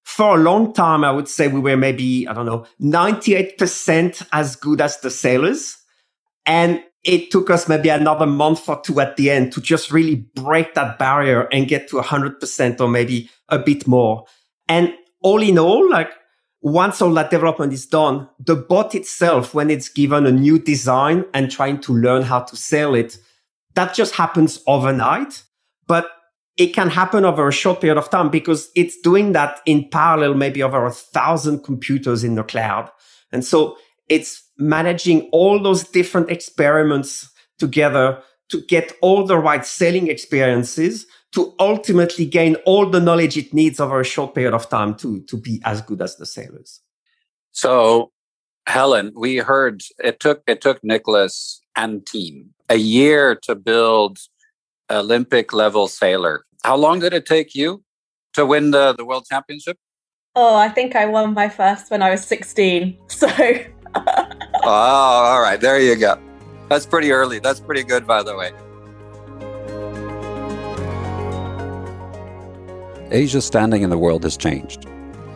for 0.04 0.36
a 0.38 0.40
long 0.40 0.72
time, 0.72 1.02
I 1.02 1.10
would 1.10 1.28
say 1.28 1.48
we 1.48 1.60
were 1.60 1.76
maybe, 1.76 2.28
I 2.28 2.34
don't 2.34 2.46
know, 2.46 2.66
98% 2.80 4.26
as 4.32 4.54
good 4.54 4.80
as 4.80 5.00
the 5.00 5.10
sailors. 5.10 5.78
And 6.46 6.82
it 7.04 7.30
took 7.30 7.50
us 7.50 7.68
maybe 7.68 7.88
another 7.88 8.26
month 8.26 8.68
or 8.68 8.80
two 8.80 9.00
at 9.00 9.16
the 9.16 9.30
end 9.30 9.52
to 9.52 9.60
just 9.60 9.90
really 9.90 10.16
break 10.34 10.74
that 10.74 10.98
barrier 10.98 11.48
and 11.52 11.68
get 11.68 11.88
to 11.88 11.96
100% 11.96 12.80
or 12.80 12.88
maybe 12.88 13.30
a 13.48 13.58
bit 13.58 13.86
more. 13.86 14.24
And 14.68 14.94
all 15.22 15.42
in 15.42 15.58
all, 15.58 15.90
like 15.90 16.12
once 16.60 17.00
all 17.02 17.12
that 17.14 17.30
development 17.30 17.72
is 17.72 17.86
done, 17.86 18.28
the 18.38 18.56
bot 18.56 18.94
itself, 18.94 19.54
when 19.54 19.70
it's 19.70 19.88
given 19.88 20.26
a 20.26 20.32
new 20.32 20.58
design 20.58 21.24
and 21.34 21.50
trying 21.50 21.80
to 21.80 21.92
learn 21.92 22.22
how 22.22 22.40
to 22.40 22.56
sail 22.56 22.94
it, 22.94 23.18
that 23.74 23.94
just 23.94 24.14
happens 24.14 24.62
overnight. 24.66 25.42
But 25.86 26.06
it 26.56 26.68
can 26.68 26.88
happen 26.88 27.24
over 27.24 27.48
a 27.48 27.52
short 27.52 27.80
period 27.80 27.98
of 27.98 28.10
time 28.10 28.30
because 28.30 28.70
it's 28.76 29.00
doing 29.00 29.32
that 29.32 29.60
in 29.66 29.88
parallel, 29.88 30.34
maybe 30.34 30.62
over 30.62 30.86
a 30.86 30.90
thousand 30.90 31.64
computers 31.64 32.22
in 32.22 32.36
the 32.36 32.44
cloud. 32.44 32.90
And 33.32 33.44
so 33.44 33.76
it's 34.08 34.42
managing 34.58 35.22
all 35.32 35.60
those 35.60 35.82
different 35.84 36.30
experiments 36.30 37.28
together 37.58 38.22
to 38.50 38.60
get 38.62 38.92
all 39.00 39.24
the 39.24 39.38
right 39.38 39.66
selling 39.66 40.08
experiences 40.08 41.06
to 41.32 41.52
ultimately 41.58 42.24
gain 42.24 42.54
all 42.64 42.88
the 42.88 43.00
knowledge 43.00 43.36
it 43.36 43.52
needs 43.52 43.80
over 43.80 44.00
a 44.00 44.04
short 44.04 44.34
period 44.34 44.54
of 44.54 44.68
time 44.68 44.94
to, 44.94 45.20
to 45.22 45.36
be 45.36 45.60
as 45.64 45.80
good 45.82 46.00
as 46.00 46.16
the 46.16 46.26
sailors. 46.26 46.80
So, 47.50 48.12
Helen, 48.66 49.12
we 49.16 49.38
heard 49.38 49.82
it 49.98 50.20
took 50.20 50.42
it 50.46 50.60
took 50.60 50.82
Nicholas 50.84 51.60
and 51.76 52.06
team 52.06 52.50
a 52.68 52.76
year 52.76 53.34
to 53.42 53.54
build 53.54 54.18
Olympic 54.90 55.52
level 55.52 55.88
sailor. 55.88 56.44
How 56.62 56.76
long 56.76 57.00
did 57.00 57.12
it 57.14 57.26
take 57.26 57.54
you 57.54 57.82
to 58.34 58.44
win 58.44 58.70
the, 58.70 58.94
the 58.94 59.04
world 59.04 59.26
championship? 59.30 59.78
Oh, 60.36 60.56
I 60.56 60.68
think 60.68 60.96
I 60.96 61.06
won 61.06 61.34
my 61.34 61.48
first 61.48 61.90
when 61.90 62.02
I 62.02 62.10
was 62.10 62.24
16. 62.24 62.98
So. 63.08 63.28
oh, 64.64 64.70
all 64.70 65.40
right. 65.40 65.60
There 65.60 65.78
you 65.78 65.94
go. 65.94 66.20
That's 66.68 66.84
pretty 66.84 67.12
early. 67.12 67.38
That's 67.38 67.60
pretty 67.60 67.84
good, 67.84 68.08
by 68.08 68.24
the 68.24 68.36
way. 68.36 68.50
Asia's 73.12 73.44
standing 73.44 73.82
in 73.82 73.90
the 73.90 73.98
world 73.98 74.24
has 74.24 74.36
changed. 74.36 74.86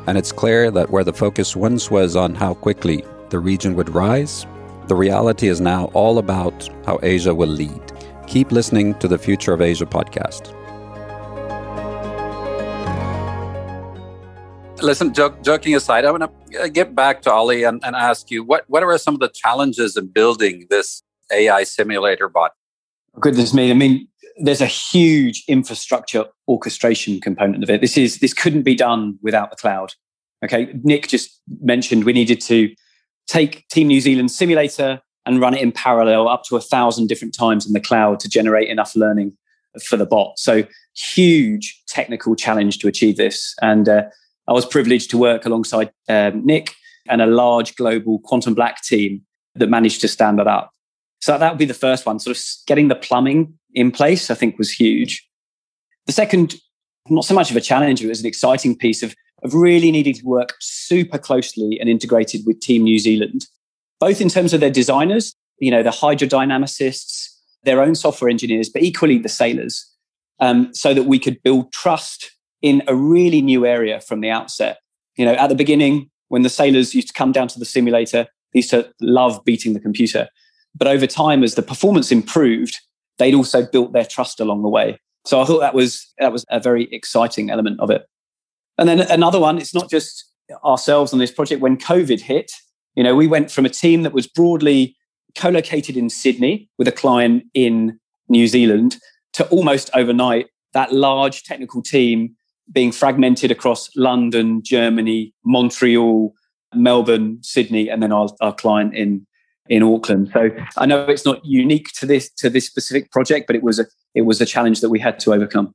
And 0.08 0.18
it's 0.18 0.32
clear 0.32 0.72
that 0.72 0.90
where 0.90 1.04
the 1.04 1.12
focus 1.12 1.54
once 1.54 1.88
was 1.88 2.16
on 2.16 2.34
how 2.34 2.54
quickly 2.54 3.04
the 3.28 3.38
region 3.38 3.76
would 3.76 3.90
rise, 3.90 4.44
the 4.88 4.96
reality 4.96 5.46
is 5.46 5.60
now 5.60 5.84
all 5.94 6.18
about 6.18 6.68
how 6.84 6.98
Asia 7.02 7.32
will 7.32 7.48
lead. 7.48 7.92
Keep 8.28 8.52
listening 8.52 8.94
to 8.96 9.08
the 9.08 9.16
Future 9.16 9.54
of 9.54 9.62
Asia 9.62 9.86
podcast. 9.86 10.54
Listen, 14.82 15.14
joke, 15.14 15.42
joking 15.42 15.74
aside, 15.74 16.04
I 16.04 16.10
want 16.10 16.30
to 16.50 16.62
uh, 16.62 16.68
get 16.68 16.94
back 16.94 17.22
to 17.22 17.32
Ollie 17.32 17.64
and, 17.64 17.82
and 17.82 17.96
ask 17.96 18.30
you 18.30 18.44
what, 18.44 18.66
what 18.68 18.82
are 18.82 18.98
some 18.98 19.14
of 19.14 19.20
the 19.20 19.30
challenges 19.30 19.96
in 19.96 20.08
building 20.08 20.66
this 20.68 21.02
AI 21.32 21.64
simulator 21.64 22.28
bot? 22.28 22.52
Goodness 23.18 23.54
me. 23.54 23.70
I 23.70 23.74
mean, 23.74 24.06
there's 24.36 24.60
a 24.60 24.66
huge 24.66 25.42
infrastructure 25.48 26.26
orchestration 26.46 27.22
component 27.22 27.64
of 27.64 27.70
it. 27.70 27.80
This 27.80 27.96
is 27.96 28.18
this 28.18 28.34
couldn't 28.34 28.62
be 28.62 28.74
done 28.74 29.18
without 29.22 29.48
the 29.48 29.56
cloud. 29.56 29.94
Okay. 30.44 30.70
Nick 30.82 31.08
just 31.08 31.40
mentioned 31.62 32.04
we 32.04 32.12
needed 32.12 32.42
to 32.42 32.74
take 33.26 33.66
Team 33.68 33.88
New 33.88 34.02
Zealand 34.02 34.30
simulator, 34.30 35.00
and 35.28 35.40
run 35.40 35.52
it 35.52 35.60
in 35.60 35.70
parallel 35.70 36.26
up 36.26 36.42
to 36.42 36.56
a 36.56 36.60
thousand 36.60 37.06
different 37.06 37.34
times 37.34 37.66
in 37.66 37.74
the 37.74 37.80
cloud 37.80 38.18
to 38.18 38.28
generate 38.30 38.70
enough 38.70 38.96
learning 38.96 39.36
for 39.84 39.98
the 39.98 40.06
bot. 40.06 40.38
So 40.38 40.64
huge 40.96 41.82
technical 41.86 42.34
challenge 42.34 42.78
to 42.78 42.88
achieve 42.88 43.18
this. 43.18 43.54
And 43.60 43.90
uh, 43.90 44.04
I 44.48 44.52
was 44.52 44.64
privileged 44.64 45.10
to 45.10 45.18
work 45.18 45.44
alongside 45.44 45.92
um, 46.08 46.44
Nick 46.46 46.74
and 47.08 47.20
a 47.20 47.26
large 47.26 47.76
global 47.76 48.20
quantum 48.20 48.54
black 48.54 48.82
team 48.82 49.20
that 49.54 49.68
managed 49.68 50.00
to 50.00 50.08
stand 50.08 50.38
that 50.38 50.46
up. 50.46 50.72
So 51.20 51.36
that 51.36 51.52
would 51.52 51.58
be 51.58 51.66
the 51.66 51.74
first 51.74 52.06
one. 52.06 52.18
Sort 52.18 52.34
of 52.34 52.42
getting 52.66 52.88
the 52.88 52.94
plumbing 52.94 53.52
in 53.74 53.90
place, 53.90 54.30
I 54.30 54.34
think, 54.34 54.56
was 54.56 54.72
huge. 54.72 55.28
The 56.06 56.12
second, 56.12 56.54
not 57.10 57.26
so 57.26 57.34
much 57.34 57.50
of 57.50 57.56
a 57.56 57.60
challenge, 57.60 58.02
it 58.02 58.08
was 58.08 58.20
an 58.20 58.26
exciting 58.26 58.74
piece 58.74 59.02
of, 59.02 59.14
of 59.42 59.52
really 59.52 59.90
needing 59.90 60.14
to 60.14 60.24
work 60.24 60.54
super 60.58 61.18
closely 61.18 61.78
and 61.78 61.88
integrated 61.90 62.46
with 62.46 62.60
Team 62.60 62.84
New 62.84 62.98
Zealand 62.98 63.46
both 64.00 64.20
in 64.20 64.28
terms 64.28 64.52
of 64.52 64.60
their 64.60 64.70
designers, 64.70 65.34
you 65.58 65.70
know, 65.70 65.82
the 65.82 65.90
hydrodynamicists, 65.90 67.28
their 67.64 67.82
own 67.82 67.94
software 67.94 68.30
engineers, 68.30 68.68
but 68.68 68.82
equally 68.82 69.18
the 69.18 69.28
sailors, 69.28 69.90
um, 70.40 70.72
so 70.72 70.94
that 70.94 71.04
we 71.04 71.18
could 71.18 71.42
build 71.42 71.72
trust 71.72 72.30
in 72.62 72.82
a 72.86 72.94
really 72.94 73.42
new 73.42 73.66
area 73.66 74.00
from 74.00 74.20
the 74.20 74.30
outset. 74.30 74.78
You 75.16 75.24
know, 75.24 75.34
at 75.34 75.48
the 75.48 75.54
beginning, 75.54 76.10
when 76.28 76.42
the 76.42 76.48
sailors 76.48 76.94
used 76.94 77.08
to 77.08 77.14
come 77.14 77.32
down 77.32 77.48
to 77.48 77.58
the 77.58 77.64
simulator, 77.64 78.26
they 78.52 78.58
used 78.58 78.70
to 78.70 78.92
love 79.00 79.44
beating 79.44 79.72
the 79.72 79.80
computer. 79.80 80.28
But 80.74 80.88
over 80.88 81.06
time, 81.06 81.42
as 81.42 81.54
the 81.54 81.62
performance 81.62 82.12
improved, 82.12 82.78
they'd 83.18 83.34
also 83.34 83.66
built 83.66 83.92
their 83.92 84.04
trust 84.04 84.40
along 84.40 84.62
the 84.62 84.68
way. 84.68 84.98
So 85.24 85.40
I 85.40 85.44
thought 85.44 85.60
that 85.60 85.74
was 85.74 86.12
that 86.18 86.32
was 86.32 86.44
a 86.50 86.60
very 86.60 86.84
exciting 86.92 87.50
element 87.50 87.80
of 87.80 87.90
it. 87.90 88.06
And 88.78 88.88
then 88.88 89.00
another 89.00 89.40
one, 89.40 89.58
it's 89.58 89.74
not 89.74 89.90
just 89.90 90.24
ourselves 90.64 91.12
on 91.12 91.18
this 91.18 91.32
project. 91.32 91.60
When 91.60 91.76
COVID 91.76 92.20
hit, 92.20 92.52
you 92.94 93.02
know, 93.02 93.14
we 93.14 93.26
went 93.26 93.50
from 93.50 93.64
a 93.64 93.70
team 93.70 94.02
that 94.02 94.12
was 94.12 94.26
broadly 94.26 94.96
co-located 95.36 95.96
in 95.96 96.10
Sydney 96.10 96.68
with 96.78 96.88
a 96.88 96.92
client 96.92 97.44
in 97.54 97.98
New 98.28 98.46
Zealand 98.46 98.96
to 99.34 99.46
almost 99.48 99.90
overnight 99.94 100.46
that 100.72 100.92
large 100.92 101.44
technical 101.44 101.82
team 101.82 102.34
being 102.72 102.92
fragmented 102.92 103.50
across 103.50 103.88
London, 103.96 104.62
Germany, 104.62 105.32
Montreal, 105.44 106.34
Melbourne, 106.74 107.38
Sydney, 107.42 107.88
and 107.88 108.02
then 108.02 108.12
our, 108.12 108.28
our 108.40 108.54
client 108.54 108.94
in 108.94 109.26
in 109.68 109.82
Auckland. 109.82 110.30
So 110.32 110.50
I 110.78 110.86
know 110.86 111.04
it's 111.04 111.26
not 111.26 111.44
unique 111.44 111.92
to 111.96 112.06
this 112.06 112.30
to 112.38 112.50
this 112.50 112.66
specific 112.66 113.10
project, 113.10 113.46
but 113.46 113.56
it 113.56 113.62
was 113.62 113.78
a 113.78 113.86
it 114.14 114.22
was 114.22 114.40
a 114.40 114.46
challenge 114.46 114.80
that 114.80 114.90
we 114.90 114.98
had 114.98 115.18
to 115.20 115.32
overcome. 115.32 115.74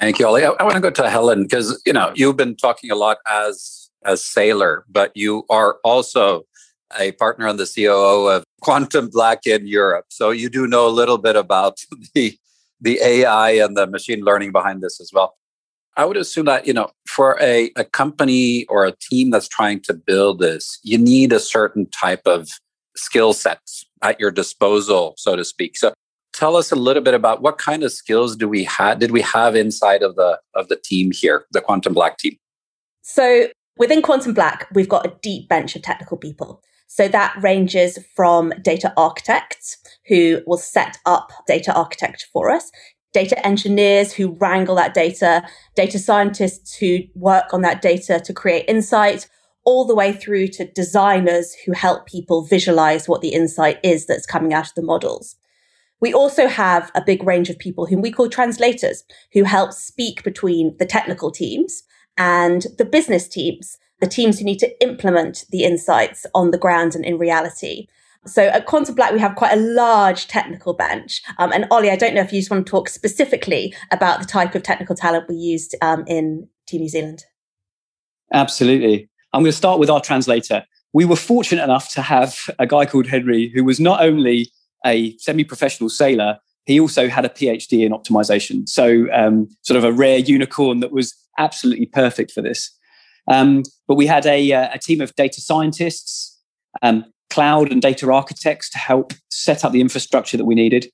Thank 0.00 0.18
you, 0.18 0.26
Ollie. 0.26 0.44
I, 0.44 0.50
I 0.50 0.62
want 0.64 0.74
to 0.74 0.80
go 0.80 0.90
to 0.90 1.08
Helen 1.08 1.44
because 1.44 1.80
you 1.86 1.92
know 1.92 2.12
you've 2.14 2.36
been 2.36 2.56
talking 2.56 2.90
a 2.90 2.94
lot 2.94 3.18
as 3.28 3.90
as 4.04 4.24
sailor, 4.24 4.84
but 4.88 5.12
you 5.14 5.44
are 5.50 5.78
also 5.84 6.44
a 6.98 7.12
partner 7.12 7.48
on 7.48 7.56
the 7.56 7.66
COO 7.66 8.28
of 8.28 8.44
Quantum 8.60 9.08
Black 9.10 9.46
in 9.46 9.66
Europe. 9.66 10.06
So 10.10 10.30
you 10.30 10.48
do 10.48 10.66
know 10.66 10.86
a 10.86 10.90
little 10.90 11.18
bit 11.18 11.36
about 11.36 11.78
the 12.14 12.36
the 12.80 12.98
AI 13.00 13.50
and 13.50 13.76
the 13.76 13.86
machine 13.86 14.22
learning 14.22 14.50
behind 14.50 14.82
this 14.82 15.00
as 15.00 15.12
well. 15.12 15.36
I 15.96 16.04
would 16.04 16.16
assume 16.16 16.46
that, 16.46 16.66
you 16.66 16.72
know, 16.72 16.90
for 17.06 17.38
a, 17.40 17.70
a 17.76 17.84
company 17.84 18.64
or 18.66 18.84
a 18.84 18.92
team 18.92 19.30
that's 19.30 19.46
trying 19.46 19.80
to 19.82 19.94
build 19.94 20.40
this, 20.40 20.80
you 20.82 20.98
need 20.98 21.32
a 21.32 21.38
certain 21.38 21.86
type 21.90 22.22
of 22.26 22.48
skill 22.96 23.34
sets 23.34 23.84
at 24.02 24.18
your 24.18 24.30
disposal, 24.30 25.14
so 25.16 25.36
to 25.36 25.44
speak. 25.44 25.76
So 25.76 25.92
tell 26.32 26.56
us 26.56 26.72
a 26.72 26.76
little 26.76 27.02
bit 27.02 27.14
about 27.14 27.42
what 27.42 27.58
kind 27.58 27.82
of 27.82 27.92
skills 27.92 28.36
do 28.36 28.48
we 28.48 28.64
have 28.64 28.98
did 28.98 29.10
we 29.10 29.20
have 29.20 29.54
inside 29.54 30.02
of 30.02 30.16
the 30.16 30.40
of 30.54 30.68
the 30.68 30.76
team 30.76 31.10
here, 31.12 31.44
the 31.52 31.60
Quantum 31.60 31.94
Black 31.94 32.18
team? 32.18 32.36
So 33.02 33.48
within 33.82 34.00
Quantum 34.00 34.32
Black, 34.32 34.68
we've 34.72 34.88
got 34.88 35.04
a 35.04 35.12
deep 35.22 35.48
bench 35.48 35.74
of 35.74 35.82
technical 35.82 36.16
people. 36.16 36.62
So 36.86 37.08
that 37.08 37.34
ranges 37.42 37.98
from 38.14 38.52
data 38.62 38.92
architects 38.96 39.76
who 40.06 40.40
will 40.46 40.56
set 40.56 40.98
up 41.04 41.32
data 41.48 41.74
architecture 41.74 42.28
for 42.32 42.48
us, 42.48 42.70
data 43.12 43.44
engineers 43.44 44.12
who 44.12 44.36
wrangle 44.40 44.76
that 44.76 44.94
data, 44.94 45.42
data 45.74 45.98
scientists 45.98 46.76
who 46.76 46.98
work 47.16 47.52
on 47.52 47.62
that 47.62 47.82
data 47.82 48.20
to 48.24 48.32
create 48.32 48.66
insight, 48.68 49.28
all 49.64 49.84
the 49.84 49.96
way 49.96 50.12
through 50.12 50.46
to 50.46 50.64
designers 50.64 51.52
who 51.66 51.72
help 51.72 52.06
people 52.06 52.44
visualize 52.44 53.08
what 53.08 53.20
the 53.20 53.30
insight 53.30 53.80
is 53.82 54.06
that's 54.06 54.26
coming 54.26 54.54
out 54.54 54.68
of 54.68 54.74
the 54.76 54.82
models. 54.82 55.34
We 56.00 56.14
also 56.14 56.46
have 56.46 56.92
a 56.94 57.02
big 57.04 57.24
range 57.24 57.50
of 57.50 57.58
people 57.58 57.86
whom 57.86 58.00
we 58.00 58.12
call 58.12 58.28
translators 58.28 59.02
who 59.32 59.42
help 59.42 59.72
speak 59.72 60.22
between 60.22 60.76
the 60.78 60.86
technical 60.86 61.32
teams 61.32 61.82
and 62.16 62.66
the 62.78 62.84
business 62.84 63.28
teams, 63.28 63.78
the 64.00 64.06
teams 64.06 64.38
who 64.38 64.44
need 64.44 64.58
to 64.58 64.82
implement 64.82 65.44
the 65.50 65.64
insights 65.64 66.26
on 66.34 66.50
the 66.50 66.58
ground 66.58 66.94
and 66.94 67.04
in 67.04 67.18
reality. 67.18 67.86
So 68.26 68.44
at 68.44 68.66
Quantum 68.66 68.94
Black, 68.94 69.12
we 69.12 69.18
have 69.18 69.34
quite 69.34 69.52
a 69.52 69.60
large 69.60 70.28
technical 70.28 70.74
bench. 70.74 71.22
Um, 71.38 71.52
and 71.52 71.66
Ollie, 71.70 71.90
I 71.90 71.96
don't 71.96 72.14
know 72.14 72.20
if 72.20 72.32
you 72.32 72.40
just 72.40 72.50
want 72.50 72.66
to 72.66 72.70
talk 72.70 72.88
specifically 72.88 73.74
about 73.90 74.20
the 74.20 74.26
type 74.26 74.54
of 74.54 74.62
technical 74.62 74.94
talent 74.94 75.28
we 75.28 75.34
used 75.34 75.74
um, 75.82 76.04
in 76.06 76.48
Team 76.66 76.82
New 76.82 76.88
Zealand. 76.88 77.24
Absolutely. 78.32 79.08
I'm 79.32 79.42
going 79.42 79.50
to 79.50 79.56
start 79.56 79.80
with 79.80 79.90
our 79.90 80.00
translator. 80.00 80.64
We 80.92 81.04
were 81.04 81.16
fortunate 81.16 81.64
enough 81.64 81.92
to 81.94 82.02
have 82.02 82.38
a 82.58 82.66
guy 82.66 82.86
called 82.86 83.06
Henry 83.06 83.50
who 83.54 83.64
was 83.64 83.80
not 83.80 84.02
only 84.02 84.50
a 84.84 85.16
semi 85.18 85.44
professional 85.44 85.88
sailor, 85.88 86.38
he 86.64 86.78
also 86.78 87.08
had 87.08 87.24
a 87.24 87.28
PhD 87.28 87.84
in 87.84 87.92
optimization. 87.92 88.68
So, 88.68 89.06
um, 89.12 89.48
sort 89.62 89.78
of 89.78 89.84
a 89.84 89.92
rare 89.92 90.18
unicorn 90.18 90.80
that 90.80 90.92
was 90.92 91.14
absolutely 91.38 91.86
perfect 91.86 92.30
for 92.32 92.42
this. 92.42 92.70
Um, 93.30 93.62
but 93.86 93.94
we 93.94 94.06
had 94.06 94.26
a, 94.26 94.52
uh, 94.52 94.70
a, 94.74 94.78
team 94.78 95.00
of 95.00 95.14
data 95.14 95.40
scientists, 95.40 96.40
um, 96.82 97.04
cloud 97.30 97.70
and 97.70 97.80
data 97.80 98.10
architects 98.10 98.68
to 98.70 98.78
help 98.78 99.12
set 99.30 99.64
up 99.64 99.72
the 99.72 99.80
infrastructure 99.80 100.36
that 100.36 100.44
we 100.44 100.54
needed. 100.54 100.86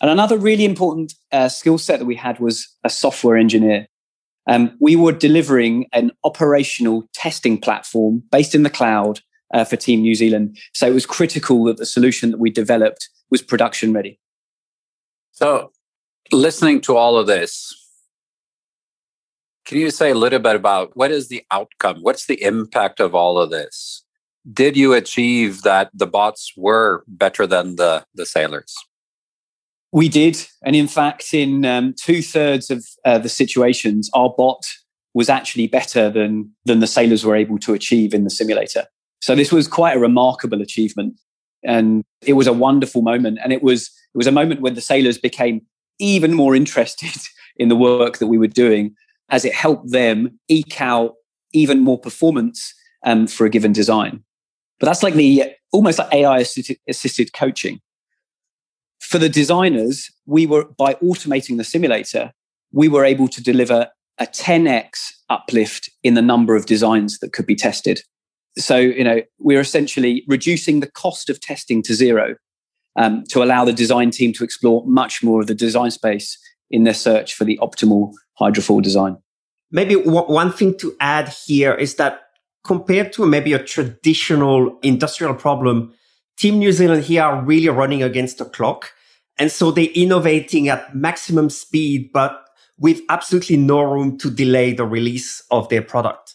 And 0.00 0.10
another 0.10 0.38
really 0.38 0.64
important 0.64 1.14
uh, 1.32 1.48
skill 1.48 1.78
set 1.78 1.98
that 1.98 2.06
we 2.06 2.14
had 2.14 2.38
was 2.38 2.68
a 2.84 2.90
software 2.90 3.36
engineer. 3.36 3.86
Um, 4.46 4.76
we 4.80 4.94
were 4.94 5.12
delivering 5.12 5.86
an 5.92 6.12
operational 6.22 7.08
testing 7.14 7.58
platform 7.58 8.22
based 8.30 8.54
in 8.54 8.62
the 8.62 8.70
cloud 8.70 9.20
uh, 9.52 9.64
for 9.64 9.76
Team 9.76 10.02
New 10.02 10.14
Zealand. 10.14 10.58
So 10.72 10.86
it 10.86 10.94
was 10.94 11.06
critical 11.06 11.64
that 11.64 11.78
the 11.78 11.86
solution 11.86 12.30
that 12.30 12.38
we 12.38 12.50
developed 12.50 13.08
was 13.30 13.42
production 13.42 13.92
ready. 13.92 14.20
So, 15.32 15.72
listening 16.32 16.80
to 16.82 16.96
all 16.96 17.18
of 17.18 17.26
this, 17.26 17.74
can 19.66 19.78
you 19.78 19.90
say 19.90 20.10
a 20.10 20.14
little 20.14 20.38
bit 20.38 20.54
about 20.54 20.96
what 20.96 21.10
is 21.10 21.28
the 21.28 21.44
outcome? 21.50 21.98
What's 22.00 22.26
the 22.26 22.40
impact 22.42 23.00
of 23.00 23.14
all 23.14 23.38
of 23.38 23.50
this? 23.50 24.04
Did 24.50 24.76
you 24.76 24.92
achieve 24.92 25.62
that 25.62 25.90
the 25.92 26.06
bots 26.06 26.52
were 26.56 27.02
better 27.08 27.48
than 27.48 27.74
the, 27.74 28.06
the 28.14 28.24
sailors? 28.24 28.72
We 29.90 30.08
did. 30.08 30.46
And 30.64 30.76
in 30.76 30.86
fact, 30.86 31.34
in 31.34 31.64
um, 31.64 31.94
two 32.00 32.22
thirds 32.22 32.70
of 32.70 32.86
uh, 33.04 33.18
the 33.18 33.28
situations, 33.28 34.08
our 34.14 34.30
bot 34.30 34.64
was 35.14 35.28
actually 35.28 35.66
better 35.66 36.10
than, 36.10 36.52
than 36.64 36.78
the 36.78 36.86
sailors 36.86 37.24
were 37.24 37.34
able 37.34 37.58
to 37.58 37.74
achieve 37.74 38.14
in 38.14 38.22
the 38.22 38.30
simulator. 38.30 38.84
So 39.20 39.34
this 39.34 39.50
was 39.50 39.66
quite 39.66 39.96
a 39.96 40.00
remarkable 40.00 40.62
achievement. 40.62 41.18
And 41.64 42.04
it 42.24 42.34
was 42.34 42.46
a 42.46 42.52
wonderful 42.52 43.02
moment. 43.02 43.38
And 43.42 43.52
it 43.52 43.64
was, 43.64 43.88
it 44.14 44.18
was 44.18 44.28
a 44.28 44.32
moment 44.32 44.60
when 44.60 44.74
the 44.74 44.80
sailors 44.80 45.18
became 45.18 45.62
even 45.98 46.34
more 46.34 46.54
interested 46.62 47.20
in 47.56 47.68
the 47.68 47.76
work 47.76 48.18
that 48.18 48.28
we 48.28 48.38
were 48.38 48.46
doing 48.46 48.94
as 49.30 49.44
it 49.44 49.54
helped 49.54 49.90
them 49.90 50.38
eke 50.48 50.80
out 50.80 51.14
even 51.52 51.80
more 51.80 51.98
performance 51.98 52.74
um, 53.04 53.26
for 53.26 53.46
a 53.46 53.50
given 53.50 53.72
design. 53.72 54.22
But 54.78 54.86
that's 54.86 55.02
like 55.02 55.14
the 55.14 55.44
almost 55.72 55.98
like 55.98 56.12
AI 56.12 56.38
assisted 56.88 57.32
coaching. 57.32 57.80
For 59.00 59.18
the 59.18 59.28
designers, 59.28 60.10
we 60.26 60.46
were 60.46 60.64
by 60.76 60.94
automating 60.94 61.56
the 61.56 61.64
simulator, 61.64 62.32
we 62.72 62.88
were 62.88 63.04
able 63.04 63.28
to 63.28 63.42
deliver 63.42 63.88
a 64.18 64.26
10x 64.26 65.10
uplift 65.28 65.90
in 66.02 66.14
the 66.14 66.22
number 66.22 66.56
of 66.56 66.66
designs 66.66 67.18
that 67.18 67.32
could 67.32 67.46
be 67.46 67.54
tested. 67.54 68.00
So, 68.58 68.78
you 68.78 69.04
know, 69.04 69.22
we're 69.38 69.60
essentially 69.60 70.24
reducing 70.26 70.80
the 70.80 70.90
cost 70.90 71.28
of 71.28 71.40
testing 71.40 71.82
to 71.82 71.94
zero 71.94 72.36
um, 72.96 73.24
to 73.28 73.42
allow 73.42 73.64
the 73.64 73.72
design 73.72 74.10
team 74.10 74.32
to 74.32 74.44
explore 74.44 74.82
much 74.86 75.22
more 75.22 75.40
of 75.40 75.46
the 75.46 75.54
design 75.54 75.90
space 75.90 76.38
in 76.70 76.84
their 76.84 76.94
search 76.94 77.34
for 77.34 77.44
the 77.44 77.58
optimal 77.62 78.12
hydrofoil 78.40 78.82
design. 78.82 79.18
Maybe 79.70 79.94
w- 79.94 80.26
one 80.26 80.52
thing 80.52 80.76
to 80.78 80.94
add 81.00 81.28
here 81.46 81.74
is 81.74 81.96
that 81.96 82.22
compared 82.64 83.12
to 83.14 83.26
maybe 83.26 83.52
a 83.52 83.62
traditional 83.62 84.78
industrial 84.82 85.34
problem, 85.34 85.94
Team 86.36 86.58
New 86.58 86.72
Zealand 86.72 87.04
here 87.04 87.22
are 87.22 87.44
really 87.44 87.68
running 87.68 88.02
against 88.02 88.38
the 88.38 88.44
clock. 88.44 88.92
And 89.38 89.50
so 89.50 89.70
they're 89.70 89.88
innovating 89.94 90.68
at 90.68 90.94
maximum 90.94 91.50
speed, 91.50 92.10
but 92.12 92.44
with 92.78 93.00
absolutely 93.08 93.56
no 93.56 93.82
room 93.82 94.18
to 94.18 94.30
delay 94.30 94.72
the 94.72 94.84
release 94.84 95.42
of 95.50 95.68
their 95.68 95.82
product. 95.82 96.34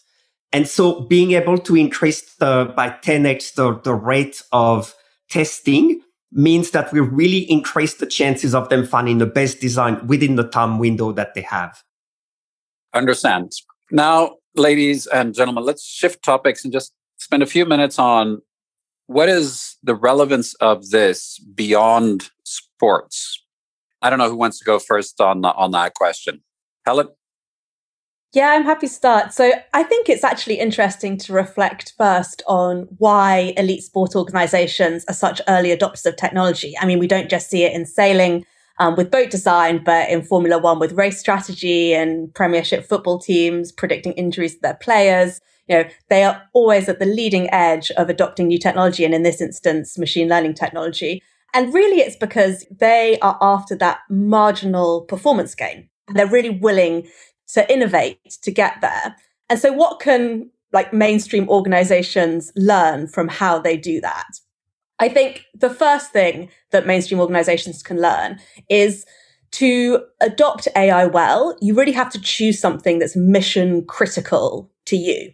And 0.52 0.68
so 0.68 1.00
being 1.00 1.32
able 1.32 1.58
to 1.58 1.76
increase 1.76 2.34
the, 2.34 2.72
by 2.76 2.90
10x 2.90 3.54
the, 3.54 3.80
the 3.80 3.94
rate 3.94 4.42
of 4.52 4.94
testing 5.30 6.00
means 6.32 6.70
that 6.70 6.92
we 6.92 7.00
really 7.00 7.50
increase 7.50 7.94
the 7.94 8.06
chances 8.06 8.54
of 8.54 8.68
them 8.68 8.86
finding 8.86 9.18
the 9.18 9.26
best 9.26 9.60
design 9.60 10.04
within 10.06 10.36
the 10.36 10.48
time 10.48 10.78
window 10.78 11.12
that 11.12 11.34
they 11.34 11.42
have. 11.42 11.82
Understand. 12.94 13.52
Now, 13.90 14.36
ladies 14.54 15.06
and 15.06 15.34
gentlemen, 15.34 15.64
let's 15.64 15.84
shift 15.84 16.22
topics 16.22 16.64
and 16.64 16.72
just 16.72 16.92
spend 17.18 17.42
a 17.42 17.46
few 17.46 17.66
minutes 17.66 17.98
on 17.98 18.40
what 19.06 19.28
is 19.28 19.76
the 19.82 19.94
relevance 19.94 20.54
of 20.54 20.90
this 20.90 21.38
beyond 21.54 22.30
sports. 22.44 23.42
I 24.00 24.10
don't 24.10 24.18
know 24.18 24.28
who 24.28 24.36
wants 24.36 24.58
to 24.58 24.64
go 24.64 24.78
first 24.78 25.20
on 25.20 25.44
on 25.44 25.70
that 25.72 25.94
question. 25.94 26.42
Helen. 26.84 27.08
Yeah, 28.32 28.48
I'm 28.48 28.64
happy 28.64 28.86
to 28.86 28.92
start. 28.92 29.34
So 29.34 29.52
I 29.74 29.82
think 29.82 30.08
it's 30.08 30.24
actually 30.24 30.58
interesting 30.58 31.18
to 31.18 31.34
reflect 31.34 31.92
first 31.98 32.42
on 32.46 32.88
why 32.96 33.52
elite 33.58 33.82
sport 33.82 34.16
organizations 34.16 35.04
are 35.06 35.14
such 35.14 35.42
early 35.48 35.68
adopters 35.68 36.06
of 36.06 36.16
technology. 36.16 36.74
I 36.80 36.86
mean, 36.86 36.98
we 36.98 37.06
don't 37.06 37.28
just 37.28 37.50
see 37.50 37.64
it 37.64 37.74
in 37.74 37.84
sailing 37.84 38.46
um, 38.78 38.96
with 38.96 39.10
boat 39.10 39.30
design, 39.30 39.84
but 39.84 40.08
in 40.08 40.22
Formula 40.22 40.56
One 40.56 40.78
with 40.78 40.92
race 40.92 41.20
strategy 41.20 41.92
and 41.92 42.32
Premiership 42.32 42.86
football 42.86 43.18
teams 43.18 43.70
predicting 43.70 44.12
injuries 44.12 44.54
to 44.54 44.60
their 44.62 44.78
players. 44.80 45.42
You 45.68 45.76
know, 45.76 45.84
they 46.08 46.24
are 46.24 46.42
always 46.54 46.88
at 46.88 47.00
the 47.00 47.06
leading 47.06 47.52
edge 47.52 47.90
of 47.92 48.08
adopting 48.08 48.48
new 48.48 48.58
technology, 48.58 49.04
and 49.04 49.14
in 49.14 49.24
this 49.24 49.42
instance, 49.42 49.98
machine 49.98 50.28
learning 50.28 50.54
technology. 50.54 51.22
And 51.52 51.72
really, 51.74 52.00
it's 52.00 52.16
because 52.16 52.64
they 52.70 53.18
are 53.20 53.36
after 53.42 53.76
that 53.76 54.00
marginal 54.08 55.02
performance 55.02 55.54
gain. 55.54 55.90
They're 56.14 56.26
really 56.26 56.50
willing 56.50 57.06
to 57.52 57.72
innovate 57.72 58.38
to 58.42 58.50
get 58.50 58.80
there. 58.80 59.16
And 59.48 59.58
so, 59.58 59.72
what 59.72 60.00
can 60.00 60.50
like 60.72 60.92
mainstream 60.92 61.48
organizations 61.48 62.52
learn 62.56 63.06
from 63.06 63.28
how 63.28 63.58
they 63.58 63.76
do 63.76 64.00
that? 64.00 64.28
I 64.98 65.08
think 65.08 65.44
the 65.54 65.70
first 65.70 66.12
thing 66.12 66.48
that 66.70 66.86
mainstream 66.86 67.20
organizations 67.20 67.82
can 67.82 68.00
learn 68.00 68.38
is 68.68 69.04
to 69.52 70.04
adopt 70.20 70.68
AI 70.76 71.06
well, 71.06 71.56
you 71.60 71.74
really 71.74 71.92
have 71.92 72.10
to 72.10 72.20
choose 72.20 72.58
something 72.58 72.98
that's 72.98 73.16
mission 73.16 73.84
critical 73.84 74.70
to 74.86 74.96
you. 74.96 75.32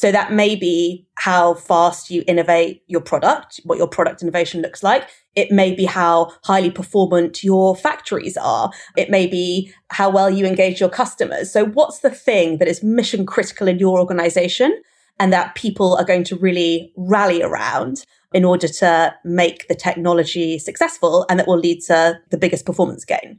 So 0.00 0.10
that 0.10 0.32
may 0.32 0.56
be 0.56 1.06
how 1.16 1.52
fast 1.52 2.08
you 2.08 2.24
innovate 2.26 2.82
your 2.86 3.02
product, 3.02 3.60
what 3.64 3.76
your 3.76 3.86
product 3.86 4.22
innovation 4.22 4.62
looks 4.62 4.82
like. 4.82 5.06
It 5.36 5.52
may 5.52 5.74
be 5.74 5.84
how 5.84 6.32
highly 6.42 6.70
performant 6.70 7.44
your 7.44 7.76
factories 7.76 8.38
are. 8.38 8.70
It 8.96 9.10
may 9.10 9.26
be 9.26 9.74
how 9.90 10.08
well 10.08 10.30
you 10.30 10.46
engage 10.46 10.80
your 10.80 10.88
customers. 10.88 11.52
So 11.52 11.66
what's 11.66 11.98
the 11.98 12.08
thing 12.08 12.56
that 12.56 12.66
is 12.66 12.82
mission 12.82 13.26
critical 13.26 13.68
in 13.68 13.78
your 13.78 14.00
organization 14.00 14.80
and 15.18 15.34
that 15.34 15.54
people 15.54 15.96
are 15.96 16.04
going 16.04 16.24
to 16.24 16.36
really 16.36 16.94
rally 16.96 17.42
around 17.42 18.06
in 18.32 18.42
order 18.42 18.68
to 18.68 19.14
make 19.22 19.68
the 19.68 19.74
technology 19.74 20.58
successful 20.58 21.26
and 21.28 21.38
that 21.38 21.46
will 21.46 21.58
lead 21.58 21.82
to 21.88 22.18
the 22.30 22.38
biggest 22.38 22.64
performance 22.64 23.04
gain? 23.04 23.38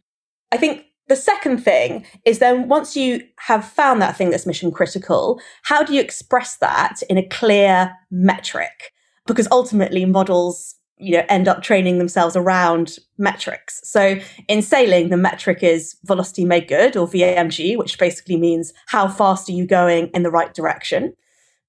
I 0.51 0.57
think 0.57 0.85
the 1.11 1.15
second 1.17 1.57
thing 1.57 2.05
is 2.23 2.39
then 2.39 2.69
once 2.69 2.95
you 2.95 3.21
have 3.35 3.65
found 3.65 4.01
that 4.01 4.15
thing 4.15 4.29
that's 4.29 4.45
mission 4.45 4.71
critical, 4.71 5.41
how 5.63 5.83
do 5.83 5.93
you 5.93 5.99
express 5.99 6.55
that 6.59 7.03
in 7.09 7.17
a 7.17 7.27
clear 7.27 7.93
metric? 8.11 8.93
Because 9.27 9.45
ultimately 9.51 10.05
models, 10.05 10.73
you 10.95 11.17
know, 11.17 11.25
end 11.27 11.49
up 11.49 11.63
training 11.63 11.97
themselves 11.97 12.37
around 12.37 12.97
metrics. 13.17 13.81
So 13.83 14.19
in 14.47 14.61
sailing, 14.61 15.09
the 15.09 15.17
metric 15.17 15.63
is 15.63 15.97
velocity 16.05 16.45
made 16.45 16.69
good 16.69 16.95
or 16.95 17.07
VMG, 17.07 17.77
which 17.77 17.99
basically 17.99 18.37
means 18.37 18.71
how 18.87 19.09
fast 19.09 19.49
are 19.49 19.53
you 19.53 19.67
going 19.67 20.07
in 20.13 20.23
the 20.23 20.31
right 20.31 20.53
direction. 20.53 21.13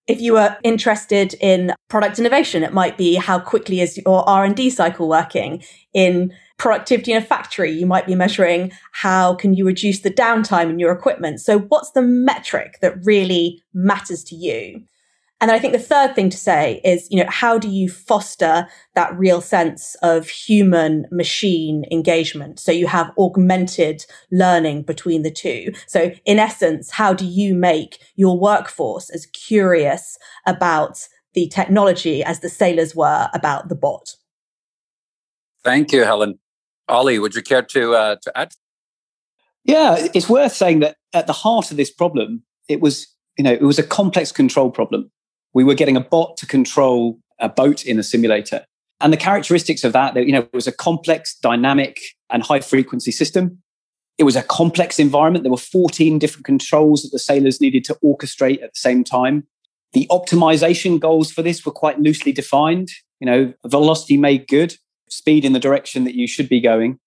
If 0.09 0.21
you 0.21 0.37
are 0.37 0.59
interested 0.65 1.35
in 1.41 1.73
product 1.89 2.19
innovation, 2.19 2.63
it 2.65 2.73
might 2.73 2.99
be 2.99 3.15
how 3.15 3.39
quickly 3.39 3.81
is 3.81 4.01
your 4.05 4.29
R&D 4.29 4.71
cycle 4.71 5.09
working 5.09 5.63
in 5.95 6.33
productivity 6.59 7.13
in 7.13 7.19
a 7.19 7.25
factory, 7.25 7.73
you 7.73 7.87
might 7.87 8.07
be 8.07 8.15
measuring 8.15 8.71
how 8.93 9.35
can 9.35 9.53
you 9.53 9.67
reduce 9.67 10.01
the 10.01 10.11
downtime 10.11 10.71
in 10.71 10.79
your 10.79 10.93
equipment. 10.93 11.41
So 11.41 11.59
what's 11.59 11.91
the 11.91 12.03
metric 12.03 12.79
that 12.81 13.05
really 13.05 13.61
matters 13.75 14.23
to 14.25 14.37
you? 14.37 14.85
And 15.43 15.49
then 15.49 15.57
I 15.57 15.59
think 15.59 15.73
the 15.73 15.79
third 15.81 16.15
thing 16.15 16.31
to 16.31 16.37
say 16.37 16.81
is, 16.85 17.09
you 17.11 17.19
know, 17.19 17.29
how 17.29 17.59
do 17.59 17.69
you 17.69 17.89
foster 17.89 18.69
that 18.95 19.19
real 19.19 19.41
sense 19.41 19.97
of 19.97 20.29
human 20.29 21.05
machine 21.11 21.85
engagement? 21.91 22.61
So 22.61 22.71
you 22.71 22.87
have 22.87 23.11
augmented 23.19 24.07
learning 24.31 24.83
between 24.85 25.23
the 25.23 25.33
two. 25.33 25.73
So 25.89 26.13
in 26.25 26.39
essence, 26.39 26.93
how 26.93 27.13
do 27.13 27.27
you 27.27 27.57
make 27.57 27.99
your 28.15 28.39
workforce 28.39 29.11
as 29.11 29.27
curious 29.27 30.17
about 30.47 31.09
the 31.35 31.49
technology 31.49 32.23
as 32.23 32.39
the 32.39 32.49
sailors 32.49 32.95
were 32.95 33.29
about 33.35 33.69
the 33.69 33.75
bot? 33.75 34.15
Thank 35.65 35.91
you, 35.91 36.05
Helen. 36.05 36.39
Ollie, 36.89 37.19
would 37.19 37.35
you 37.35 37.43
care 37.43 37.63
to 37.63 37.95
uh, 37.95 38.17
to 38.23 38.39
add? 38.39 38.53
Yeah, 39.65 40.07
it's 40.15 40.29
worth 40.29 40.53
saying 40.53 40.81
that 40.81 40.99
at 41.13 41.27
the 41.27 41.33
heart 41.33 41.73
of 41.73 41.77
this 41.77 41.91
problem, 41.91 42.45
it 42.69 42.81
was 42.81 43.09
you 43.37 43.43
know 43.43 43.53
it 43.53 43.63
was 43.63 43.81
a 43.81 43.83
complex 43.83 44.31
control 44.31 44.71
problem. 44.71 45.11
We 45.55 45.65
were 45.65 45.75
getting 45.75 45.97
a 45.97 46.01
bot 46.01 46.37
to 46.39 46.47
control 46.47 47.19
a 47.39 47.49
boat 47.49 47.85
in 47.85 47.99
a 47.99 48.03
simulator, 48.03 48.65
and 49.03 49.13
the 49.13 49.19
characteristics 49.19 49.83
of 49.83 49.93
that, 49.93 50.15
you 50.15 50.33
know, 50.33 50.43
it 50.43 50.53
was 50.53 50.69
a 50.69 50.73
complex, 50.73 51.35
dynamic, 51.35 51.99
and 52.31 52.43
high 52.43 52.61
frequency 52.61 53.11
system. 53.11 53.59
It 54.17 54.25
was 54.25 54.37
a 54.37 54.43
complex 54.43 55.01
environment. 55.01 55.43
There 55.43 55.51
were 55.51 55.57
14 55.57 56.21
different 56.21 56.45
controls 56.45 57.03
that 57.03 57.11
the 57.11 57.19
sailors 57.19 57.61
needed 57.61 57.83
to 57.85 57.99
orchestrate 58.05 58.63
at 58.63 58.75
the 58.75 58.79
same 58.79 59.03
time. 59.03 59.45
The 59.93 60.07
optimization 60.11 61.01
goals 61.01 61.33
for 61.33 61.43
this 61.43 61.67
were 61.67 61.73
quite 61.73 61.99
loosely 61.99 62.31
defined. 62.31 62.91
You 63.19 63.27
know, 63.27 63.53
velocity 63.67 64.17
made 64.17 64.47
good, 64.47 64.77
speed 65.11 65.45
in 65.45 65.53
the 65.53 65.61
direction 65.61 66.05
that 66.05 66.15
you 66.15 66.29
should 66.29 66.49
be 66.49 66.61
going. 66.61 66.99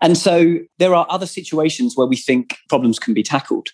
And 0.00 0.16
so 0.16 0.58
there 0.78 0.94
are 0.94 1.06
other 1.10 1.26
situations 1.26 1.96
where 1.96 2.06
we 2.06 2.16
think 2.16 2.56
problems 2.68 2.98
can 2.98 3.12
be 3.12 3.22
tackled 3.22 3.68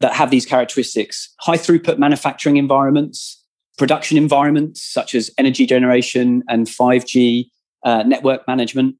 that 0.00 0.12
have 0.14 0.30
these 0.30 0.46
characteristics 0.46 1.32
high 1.40 1.56
throughput 1.56 1.98
manufacturing 1.98 2.56
environments, 2.56 3.44
production 3.76 4.16
environments 4.16 4.82
such 4.82 5.14
as 5.14 5.30
energy 5.38 5.66
generation 5.66 6.42
and 6.48 6.66
5G 6.66 7.46
uh, 7.84 8.02
network 8.02 8.46
management. 8.48 8.96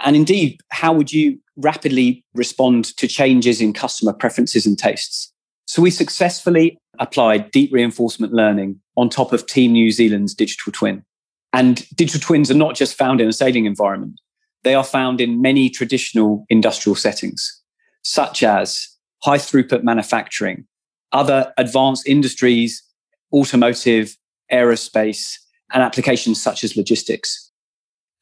And 0.00 0.16
indeed, 0.16 0.60
how 0.70 0.92
would 0.92 1.12
you 1.12 1.38
rapidly 1.56 2.24
respond 2.34 2.96
to 2.96 3.06
changes 3.06 3.60
in 3.60 3.72
customer 3.72 4.12
preferences 4.12 4.66
and 4.66 4.78
tastes? 4.78 5.32
So 5.66 5.80
we 5.82 5.90
successfully 5.90 6.78
applied 6.98 7.50
deep 7.50 7.72
reinforcement 7.72 8.32
learning 8.32 8.80
on 8.96 9.08
top 9.08 9.32
of 9.32 9.46
Team 9.46 9.72
New 9.72 9.90
Zealand's 9.90 10.34
digital 10.34 10.72
twin. 10.72 11.04
And 11.52 11.86
digital 11.94 12.20
twins 12.20 12.50
are 12.50 12.54
not 12.54 12.74
just 12.74 12.96
found 12.96 13.20
in 13.20 13.28
a 13.28 13.32
sailing 13.32 13.66
environment. 13.66 14.20
They 14.64 14.74
are 14.74 14.84
found 14.84 15.20
in 15.20 15.42
many 15.42 15.68
traditional 15.68 16.46
industrial 16.48 16.96
settings, 16.96 17.62
such 18.02 18.42
as 18.42 18.88
high 19.22 19.38
throughput 19.38 19.82
manufacturing, 19.82 20.66
other 21.12 21.52
advanced 21.58 22.06
industries, 22.06 22.82
automotive, 23.32 24.16
aerospace, 24.52 25.36
and 25.72 25.82
applications 25.82 26.42
such 26.42 26.64
as 26.64 26.76
logistics. 26.76 27.50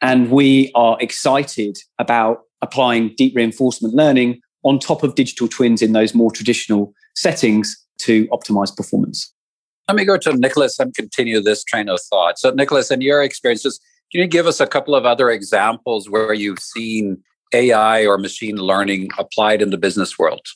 And 0.01 0.31
we 0.31 0.71
are 0.75 0.97
excited 1.01 1.79
about 1.99 2.43
applying 2.63 3.15
deep 3.17 3.35
reinforcement 3.37 3.95
learning 3.95 4.41
on 4.63 4.79
top 4.79 5.03
of 5.03 5.15
digital 5.15 5.49
twins 5.49 5.83
in 5.83 5.93
those 5.93 6.15
more 6.15 6.31
traditional 6.31 6.93
settings 7.15 7.77
to 7.99 8.27
optimize 8.29 8.75
performance. 8.75 9.33
Let 9.89 9.97
me 9.97 10.05
go 10.05 10.17
to 10.19 10.33
Nicholas 10.35 10.79
and 10.79 10.95
continue 10.95 11.41
this 11.41 11.65
train 11.65 11.89
of 11.89 12.01
thought. 12.09 12.39
So, 12.39 12.51
Nicholas, 12.51 12.91
in 12.91 13.01
your 13.01 13.23
experiences, 13.23 13.81
can 14.13 14.21
you 14.21 14.27
give 14.27 14.47
us 14.47 14.61
a 14.61 14.67
couple 14.67 14.95
of 14.95 15.05
other 15.05 15.31
examples 15.31 16.09
where 16.09 16.33
you've 16.33 16.61
seen 16.61 17.23
AI 17.53 18.07
or 18.07 18.19
machine 18.19 18.57
learning 18.57 19.09
applied 19.19 19.63
in 19.63 19.71
the 19.71 19.79
business 19.79 20.19
world? 20.19 20.47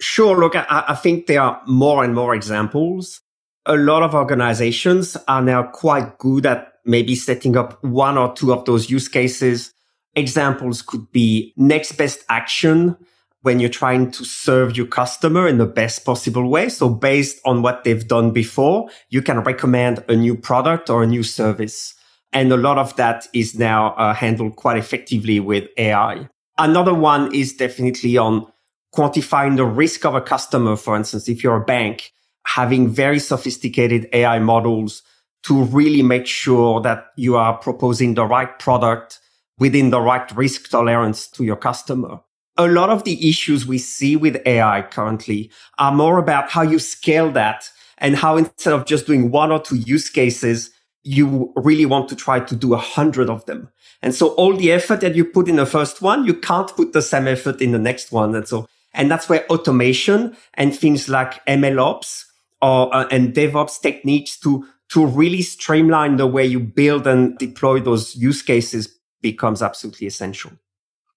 Sure. 0.00 0.38
Look, 0.38 0.56
I, 0.56 0.84
I 0.88 0.94
think 0.94 1.26
there 1.26 1.40
are 1.40 1.60
more 1.66 2.04
and 2.04 2.14
more 2.14 2.34
examples. 2.34 3.20
A 3.66 3.76
lot 3.76 4.02
of 4.02 4.14
organizations 4.14 5.16
are 5.26 5.40
now 5.40 5.62
quite 5.62 6.18
good 6.18 6.44
at 6.44 6.74
maybe 6.84 7.14
setting 7.14 7.56
up 7.56 7.82
one 7.82 8.18
or 8.18 8.34
two 8.34 8.52
of 8.52 8.66
those 8.66 8.90
use 8.90 9.08
cases. 9.08 9.72
Examples 10.14 10.82
could 10.82 11.10
be 11.12 11.54
next 11.56 11.92
best 11.92 12.24
action 12.28 12.94
when 13.40 13.60
you're 13.60 13.70
trying 13.70 14.10
to 14.10 14.24
serve 14.24 14.76
your 14.76 14.86
customer 14.86 15.48
in 15.48 15.56
the 15.56 15.66
best 15.66 16.04
possible 16.04 16.48
way. 16.48 16.68
So 16.68 16.90
based 16.90 17.40
on 17.46 17.62
what 17.62 17.84
they've 17.84 18.06
done 18.06 18.32
before, 18.32 18.90
you 19.08 19.22
can 19.22 19.40
recommend 19.40 20.04
a 20.08 20.16
new 20.16 20.36
product 20.36 20.90
or 20.90 21.02
a 21.02 21.06
new 21.06 21.22
service. 21.22 21.94
And 22.34 22.52
a 22.52 22.58
lot 22.58 22.78
of 22.78 22.94
that 22.96 23.26
is 23.32 23.58
now 23.58 23.94
uh, 23.94 24.12
handled 24.12 24.56
quite 24.56 24.76
effectively 24.76 25.40
with 25.40 25.68
AI. 25.78 26.28
Another 26.58 26.94
one 26.94 27.34
is 27.34 27.54
definitely 27.54 28.18
on 28.18 28.46
quantifying 28.94 29.56
the 29.56 29.64
risk 29.64 30.04
of 30.04 30.14
a 30.14 30.20
customer. 30.20 30.76
For 30.76 30.96
instance, 30.96 31.28
if 31.28 31.42
you're 31.42 31.56
a 31.56 31.64
bank, 31.64 32.12
having 32.46 32.88
very 32.88 33.18
sophisticated 33.18 34.08
AI 34.12 34.38
models 34.38 35.02
to 35.44 35.64
really 35.64 36.02
make 36.02 36.26
sure 36.26 36.80
that 36.80 37.06
you 37.16 37.36
are 37.36 37.56
proposing 37.58 38.14
the 38.14 38.24
right 38.24 38.58
product 38.58 39.20
within 39.58 39.90
the 39.90 40.00
right 40.00 40.30
risk 40.36 40.70
tolerance 40.70 41.28
to 41.28 41.44
your 41.44 41.56
customer 41.56 42.20
a 42.56 42.68
lot 42.68 42.90
of 42.90 43.04
the 43.04 43.28
issues 43.28 43.66
we 43.66 43.78
see 43.78 44.16
with 44.16 44.40
AI 44.46 44.82
currently 44.82 45.50
are 45.78 45.92
more 45.92 46.18
about 46.18 46.50
how 46.50 46.62
you 46.62 46.78
scale 46.78 47.30
that 47.32 47.68
and 47.98 48.16
how 48.16 48.36
instead 48.36 48.72
of 48.72 48.86
just 48.86 49.06
doing 49.06 49.30
one 49.30 49.50
or 49.50 49.60
two 49.60 49.76
use 49.76 50.08
cases, 50.08 50.70
you 51.02 51.52
really 51.56 51.86
want 51.86 52.08
to 52.08 52.16
try 52.16 52.40
to 52.40 52.56
do 52.56 52.74
a 52.74 52.78
hundred 52.78 53.28
of 53.28 53.44
them. 53.46 53.68
And 54.02 54.14
so 54.14 54.28
all 54.34 54.56
the 54.56 54.72
effort 54.72 55.00
that 55.00 55.14
you 55.14 55.24
put 55.24 55.48
in 55.48 55.56
the 55.56 55.66
first 55.66 56.00
one, 56.00 56.24
you 56.24 56.34
can't 56.34 56.68
put 56.68 56.92
the 56.92 57.02
same 57.02 57.26
effort 57.26 57.60
in 57.60 57.72
the 57.72 57.78
next 57.78 58.12
one. 58.12 58.34
And 58.34 58.46
so, 58.46 58.66
and 58.92 59.10
that's 59.10 59.28
where 59.28 59.46
automation 59.50 60.36
and 60.54 60.76
things 60.76 61.08
like 61.08 61.44
MLOps 61.46 62.23
or, 62.64 62.94
uh, 62.94 63.06
and 63.10 63.34
DevOps 63.34 63.78
techniques 63.80 64.38
to, 64.38 64.66
to 64.88 65.04
really 65.04 65.42
streamline 65.42 66.16
the 66.16 66.26
way 66.26 66.46
you 66.46 66.58
build 66.58 67.06
and 67.06 67.36
deploy 67.36 67.78
those 67.78 68.16
use 68.16 68.40
cases 68.40 68.88
becomes 69.20 69.62
absolutely 69.62 70.06
essential. 70.06 70.52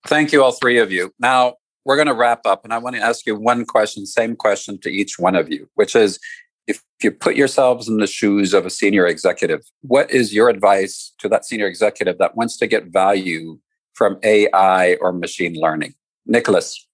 Thank 0.06 0.34
you, 0.34 0.44
all 0.44 0.52
three 0.52 0.78
of 0.78 0.92
you. 0.92 1.14
Now, 1.20 1.56
we're 1.86 1.96
going 1.96 2.08
to 2.08 2.14
wrap 2.14 2.42
up, 2.46 2.66
and 2.66 2.74
I 2.74 2.80
want 2.80 2.98
to 2.98 3.02
ask 3.02 3.26
you 3.26 3.34
one 3.36 3.64
question, 3.66 4.06
same 4.06 4.36
question 4.36 4.78
to 4.82 4.90
each 4.90 5.18
one 5.18 5.36
of 5.36 5.50
you, 5.50 5.70
which 5.76 5.96
is 5.96 6.20
if 6.68 6.84
you 7.02 7.12
put 7.12 7.38
yourselves 7.38 7.88
in 7.88 7.98
the 7.98 8.08
shoes 8.08 8.54
of 8.54 8.66
a 8.66 8.70
senior 8.70 9.08
executive, 9.08 9.62
what 9.84 10.12
is 10.12 10.34
your 10.34 10.50
advice 10.50 11.14
to 11.20 11.30
that 11.30 11.46
senior 11.46 11.66
executive 11.66 12.18
that 12.18 12.36
wants 12.36 12.58
to 12.58 12.68
get 12.68 12.88
value 12.88 13.58
from 13.94 14.20
AI 14.22 14.96
or 15.00 15.14
machine 15.14 15.56
learning? 15.56 15.94
Nicholas. 16.26 16.87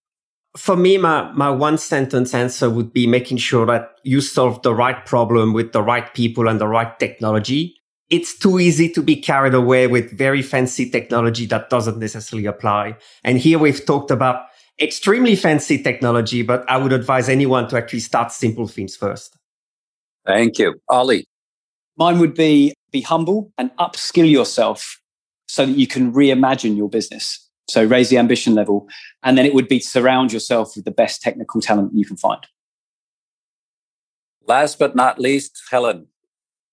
For 0.55 0.75
me, 0.75 0.97
my, 0.97 1.31
my 1.31 1.49
one 1.49 1.77
sentence 1.79 2.33
answer 2.33 2.69
would 2.69 2.93
be 2.93 3.07
making 3.07 3.37
sure 3.37 3.65
that 3.65 3.95
you 4.03 4.21
solve 4.21 4.61
the 4.61 4.75
right 4.75 5.03
problem 5.05 5.51
with 5.51 5.71
the 5.71 5.81
right 5.81 6.13
people 6.13 6.47
and 6.47 6.61
the 6.61 6.67
right 6.67 6.97
technology 6.99 7.75
it's 8.13 8.37
too 8.37 8.59
easy 8.59 8.89
to 8.89 9.01
be 9.01 9.15
carried 9.15 9.55
away 9.55 9.87
with 9.87 10.15
very 10.15 10.43
fancy 10.43 10.87
technology 10.87 11.47
that 11.47 11.71
doesn't 11.71 11.97
necessarily 11.97 12.45
apply. 12.45 12.95
And 13.23 13.39
here 13.39 13.57
we've 13.57 13.83
talked 13.83 14.11
about 14.11 14.45
extremely 14.79 15.35
fancy 15.35 15.81
technology, 15.81 16.43
but 16.43 16.63
I 16.69 16.77
would 16.77 16.93
advise 16.93 17.27
anyone 17.27 17.67
to 17.69 17.77
actually 17.77 18.01
start 18.01 18.31
simple 18.31 18.67
things 18.67 18.95
first. 18.95 19.35
Thank 20.27 20.59
you. 20.59 20.75
Ollie. 20.89 21.25
Mine 21.97 22.19
would 22.19 22.35
be 22.35 22.75
be 22.91 23.01
humble 23.01 23.51
and 23.57 23.71
upskill 23.77 24.29
yourself 24.29 24.99
so 25.47 25.65
that 25.65 25.75
you 25.75 25.87
can 25.87 26.13
reimagine 26.13 26.77
your 26.77 26.89
business. 26.89 27.42
So 27.67 27.83
raise 27.83 28.09
the 28.09 28.17
ambition 28.17 28.55
level. 28.55 28.87
And 29.23 29.37
then 29.37 29.45
it 29.45 29.53
would 29.53 29.67
be 29.67 29.79
to 29.79 29.87
surround 29.87 30.33
yourself 30.33 30.75
with 30.75 30.85
the 30.85 30.91
best 30.91 31.21
technical 31.21 31.61
talent 31.61 31.91
you 31.93 32.05
can 32.05 32.17
find. 32.17 32.45
Last 34.45 34.77
but 34.77 34.95
not 34.95 35.19
least, 35.19 35.61
Helen. 35.71 36.07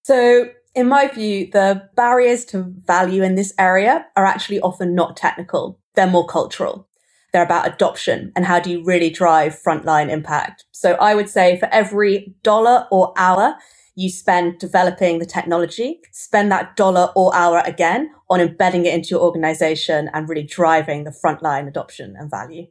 So, 0.02 0.50
in 0.74 0.88
my 0.88 1.08
view, 1.08 1.48
the 1.52 1.88
barriers 1.94 2.44
to 2.46 2.74
value 2.86 3.22
in 3.22 3.34
this 3.34 3.52
area 3.58 4.06
are 4.16 4.24
actually 4.24 4.60
often 4.60 4.94
not 4.94 5.16
technical, 5.16 5.78
they're 5.94 6.06
more 6.06 6.26
cultural. 6.26 6.88
They're 7.32 7.44
about 7.44 7.68
adoption 7.68 8.32
and 8.34 8.44
how 8.44 8.58
do 8.58 8.70
you 8.70 8.82
really 8.82 9.08
drive 9.08 9.56
frontline 9.64 10.10
impact. 10.10 10.64
So, 10.72 10.94
I 10.94 11.14
would 11.14 11.28
say 11.28 11.60
for 11.60 11.68
every 11.70 12.34
dollar 12.42 12.88
or 12.90 13.12
hour 13.16 13.54
you 14.00 14.08
spend 14.08 14.58
developing 14.58 15.18
the 15.18 15.26
technology, 15.26 16.00
spend 16.10 16.50
that 16.50 16.74
dollar 16.74 17.12
or 17.14 17.34
hour 17.34 17.62
again 17.66 18.10
on 18.30 18.40
embedding 18.40 18.86
it 18.86 18.94
into 18.94 19.10
your 19.10 19.20
organization 19.20 20.08
and 20.14 20.26
really 20.26 20.42
driving 20.42 21.04
the 21.04 21.10
frontline 21.10 21.68
adoption 21.68 22.16
and 22.18 22.30
value. 22.30 22.66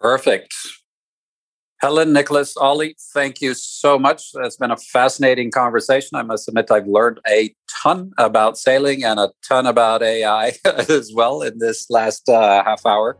Perfect. 0.00 0.54
Helen, 1.80 2.12
Nicholas, 2.12 2.56
Ollie, 2.56 2.94
thank 3.12 3.40
you 3.40 3.54
so 3.54 3.98
much. 3.98 4.30
It's 4.34 4.56
been 4.56 4.70
a 4.70 4.76
fascinating 4.76 5.50
conversation. 5.50 6.10
I 6.16 6.22
must 6.22 6.46
admit, 6.46 6.70
I've 6.70 6.86
learned 6.86 7.18
a 7.28 7.52
ton 7.82 8.12
about 8.18 8.56
sailing 8.56 9.02
and 9.02 9.18
a 9.18 9.32
ton 9.48 9.66
about 9.66 10.00
AI 10.00 10.52
as 10.64 11.10
well 11.12 11.42
in 11.42 11.58
this 11.58 11.90
last 11.90 12.28
uh, 12.28 12.62
half 12.62 12.86
hour. 12.86 13.18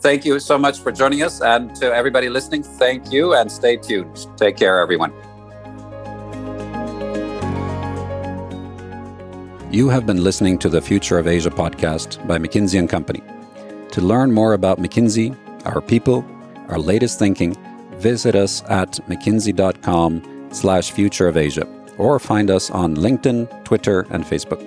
Thank 0.00 0.24
you 0.24 0.40
so 0.40 0.58
much 0.58 0.80
for 0.80 0.90
joining 0.90 1.22
us. 1.22 1.40
And 1.40 1.72
to 1.76 1.94
everybody 1.94 2.28
listening, 2.28 2.64
thank 2.64 3.12
you 3.12 3.34
and 3.34 3.52
stay 3.52 3.76
tuned. 3.76 4.26
Take 4.36 4.56
care, 4.56 4.80
everyone. 4.80 5.12
You 9.70 9.88
have 9.88 10.04
been 10.04 10.24
listening 10.24 10.58
to 10.58 10.68
the 10.68 10.80
Future 10.80 11.16
of 11.16 11.28
Asia 11.28 11.48
podcast 11.48 12.26
by 12.26 12.38
McKinsey 12.38 12.88
& 12.88 12.90
Company. 12.90 13.22
To 13.92 14.00
learn 14.00 14.32
more 14.32 14.54
about 14.54 14.80
McKinsey, 14.80 15.36
our 15.64 15.80
people, 15.80 16.24
our 16.66 16.78
latest 16.78 17.20
thinking, 17.20 17.54
visit 17.98 18.34
us 18.34 18.64
at 18.68 18.94
mckinsey.com 19.08 20.48
slash 20.50 20.90
future 20.90 21.28
of 21.28 21.36
Asia 21.36 21.68
or 21.98 22.18
find 22.18 22.50
us 22.50 22.68
on 22.72 22.96
LinkedIn, 22.96 23.62
Twitter, 23.62 24.08
and 24.10 24.24
Facebook. 24.24 24.66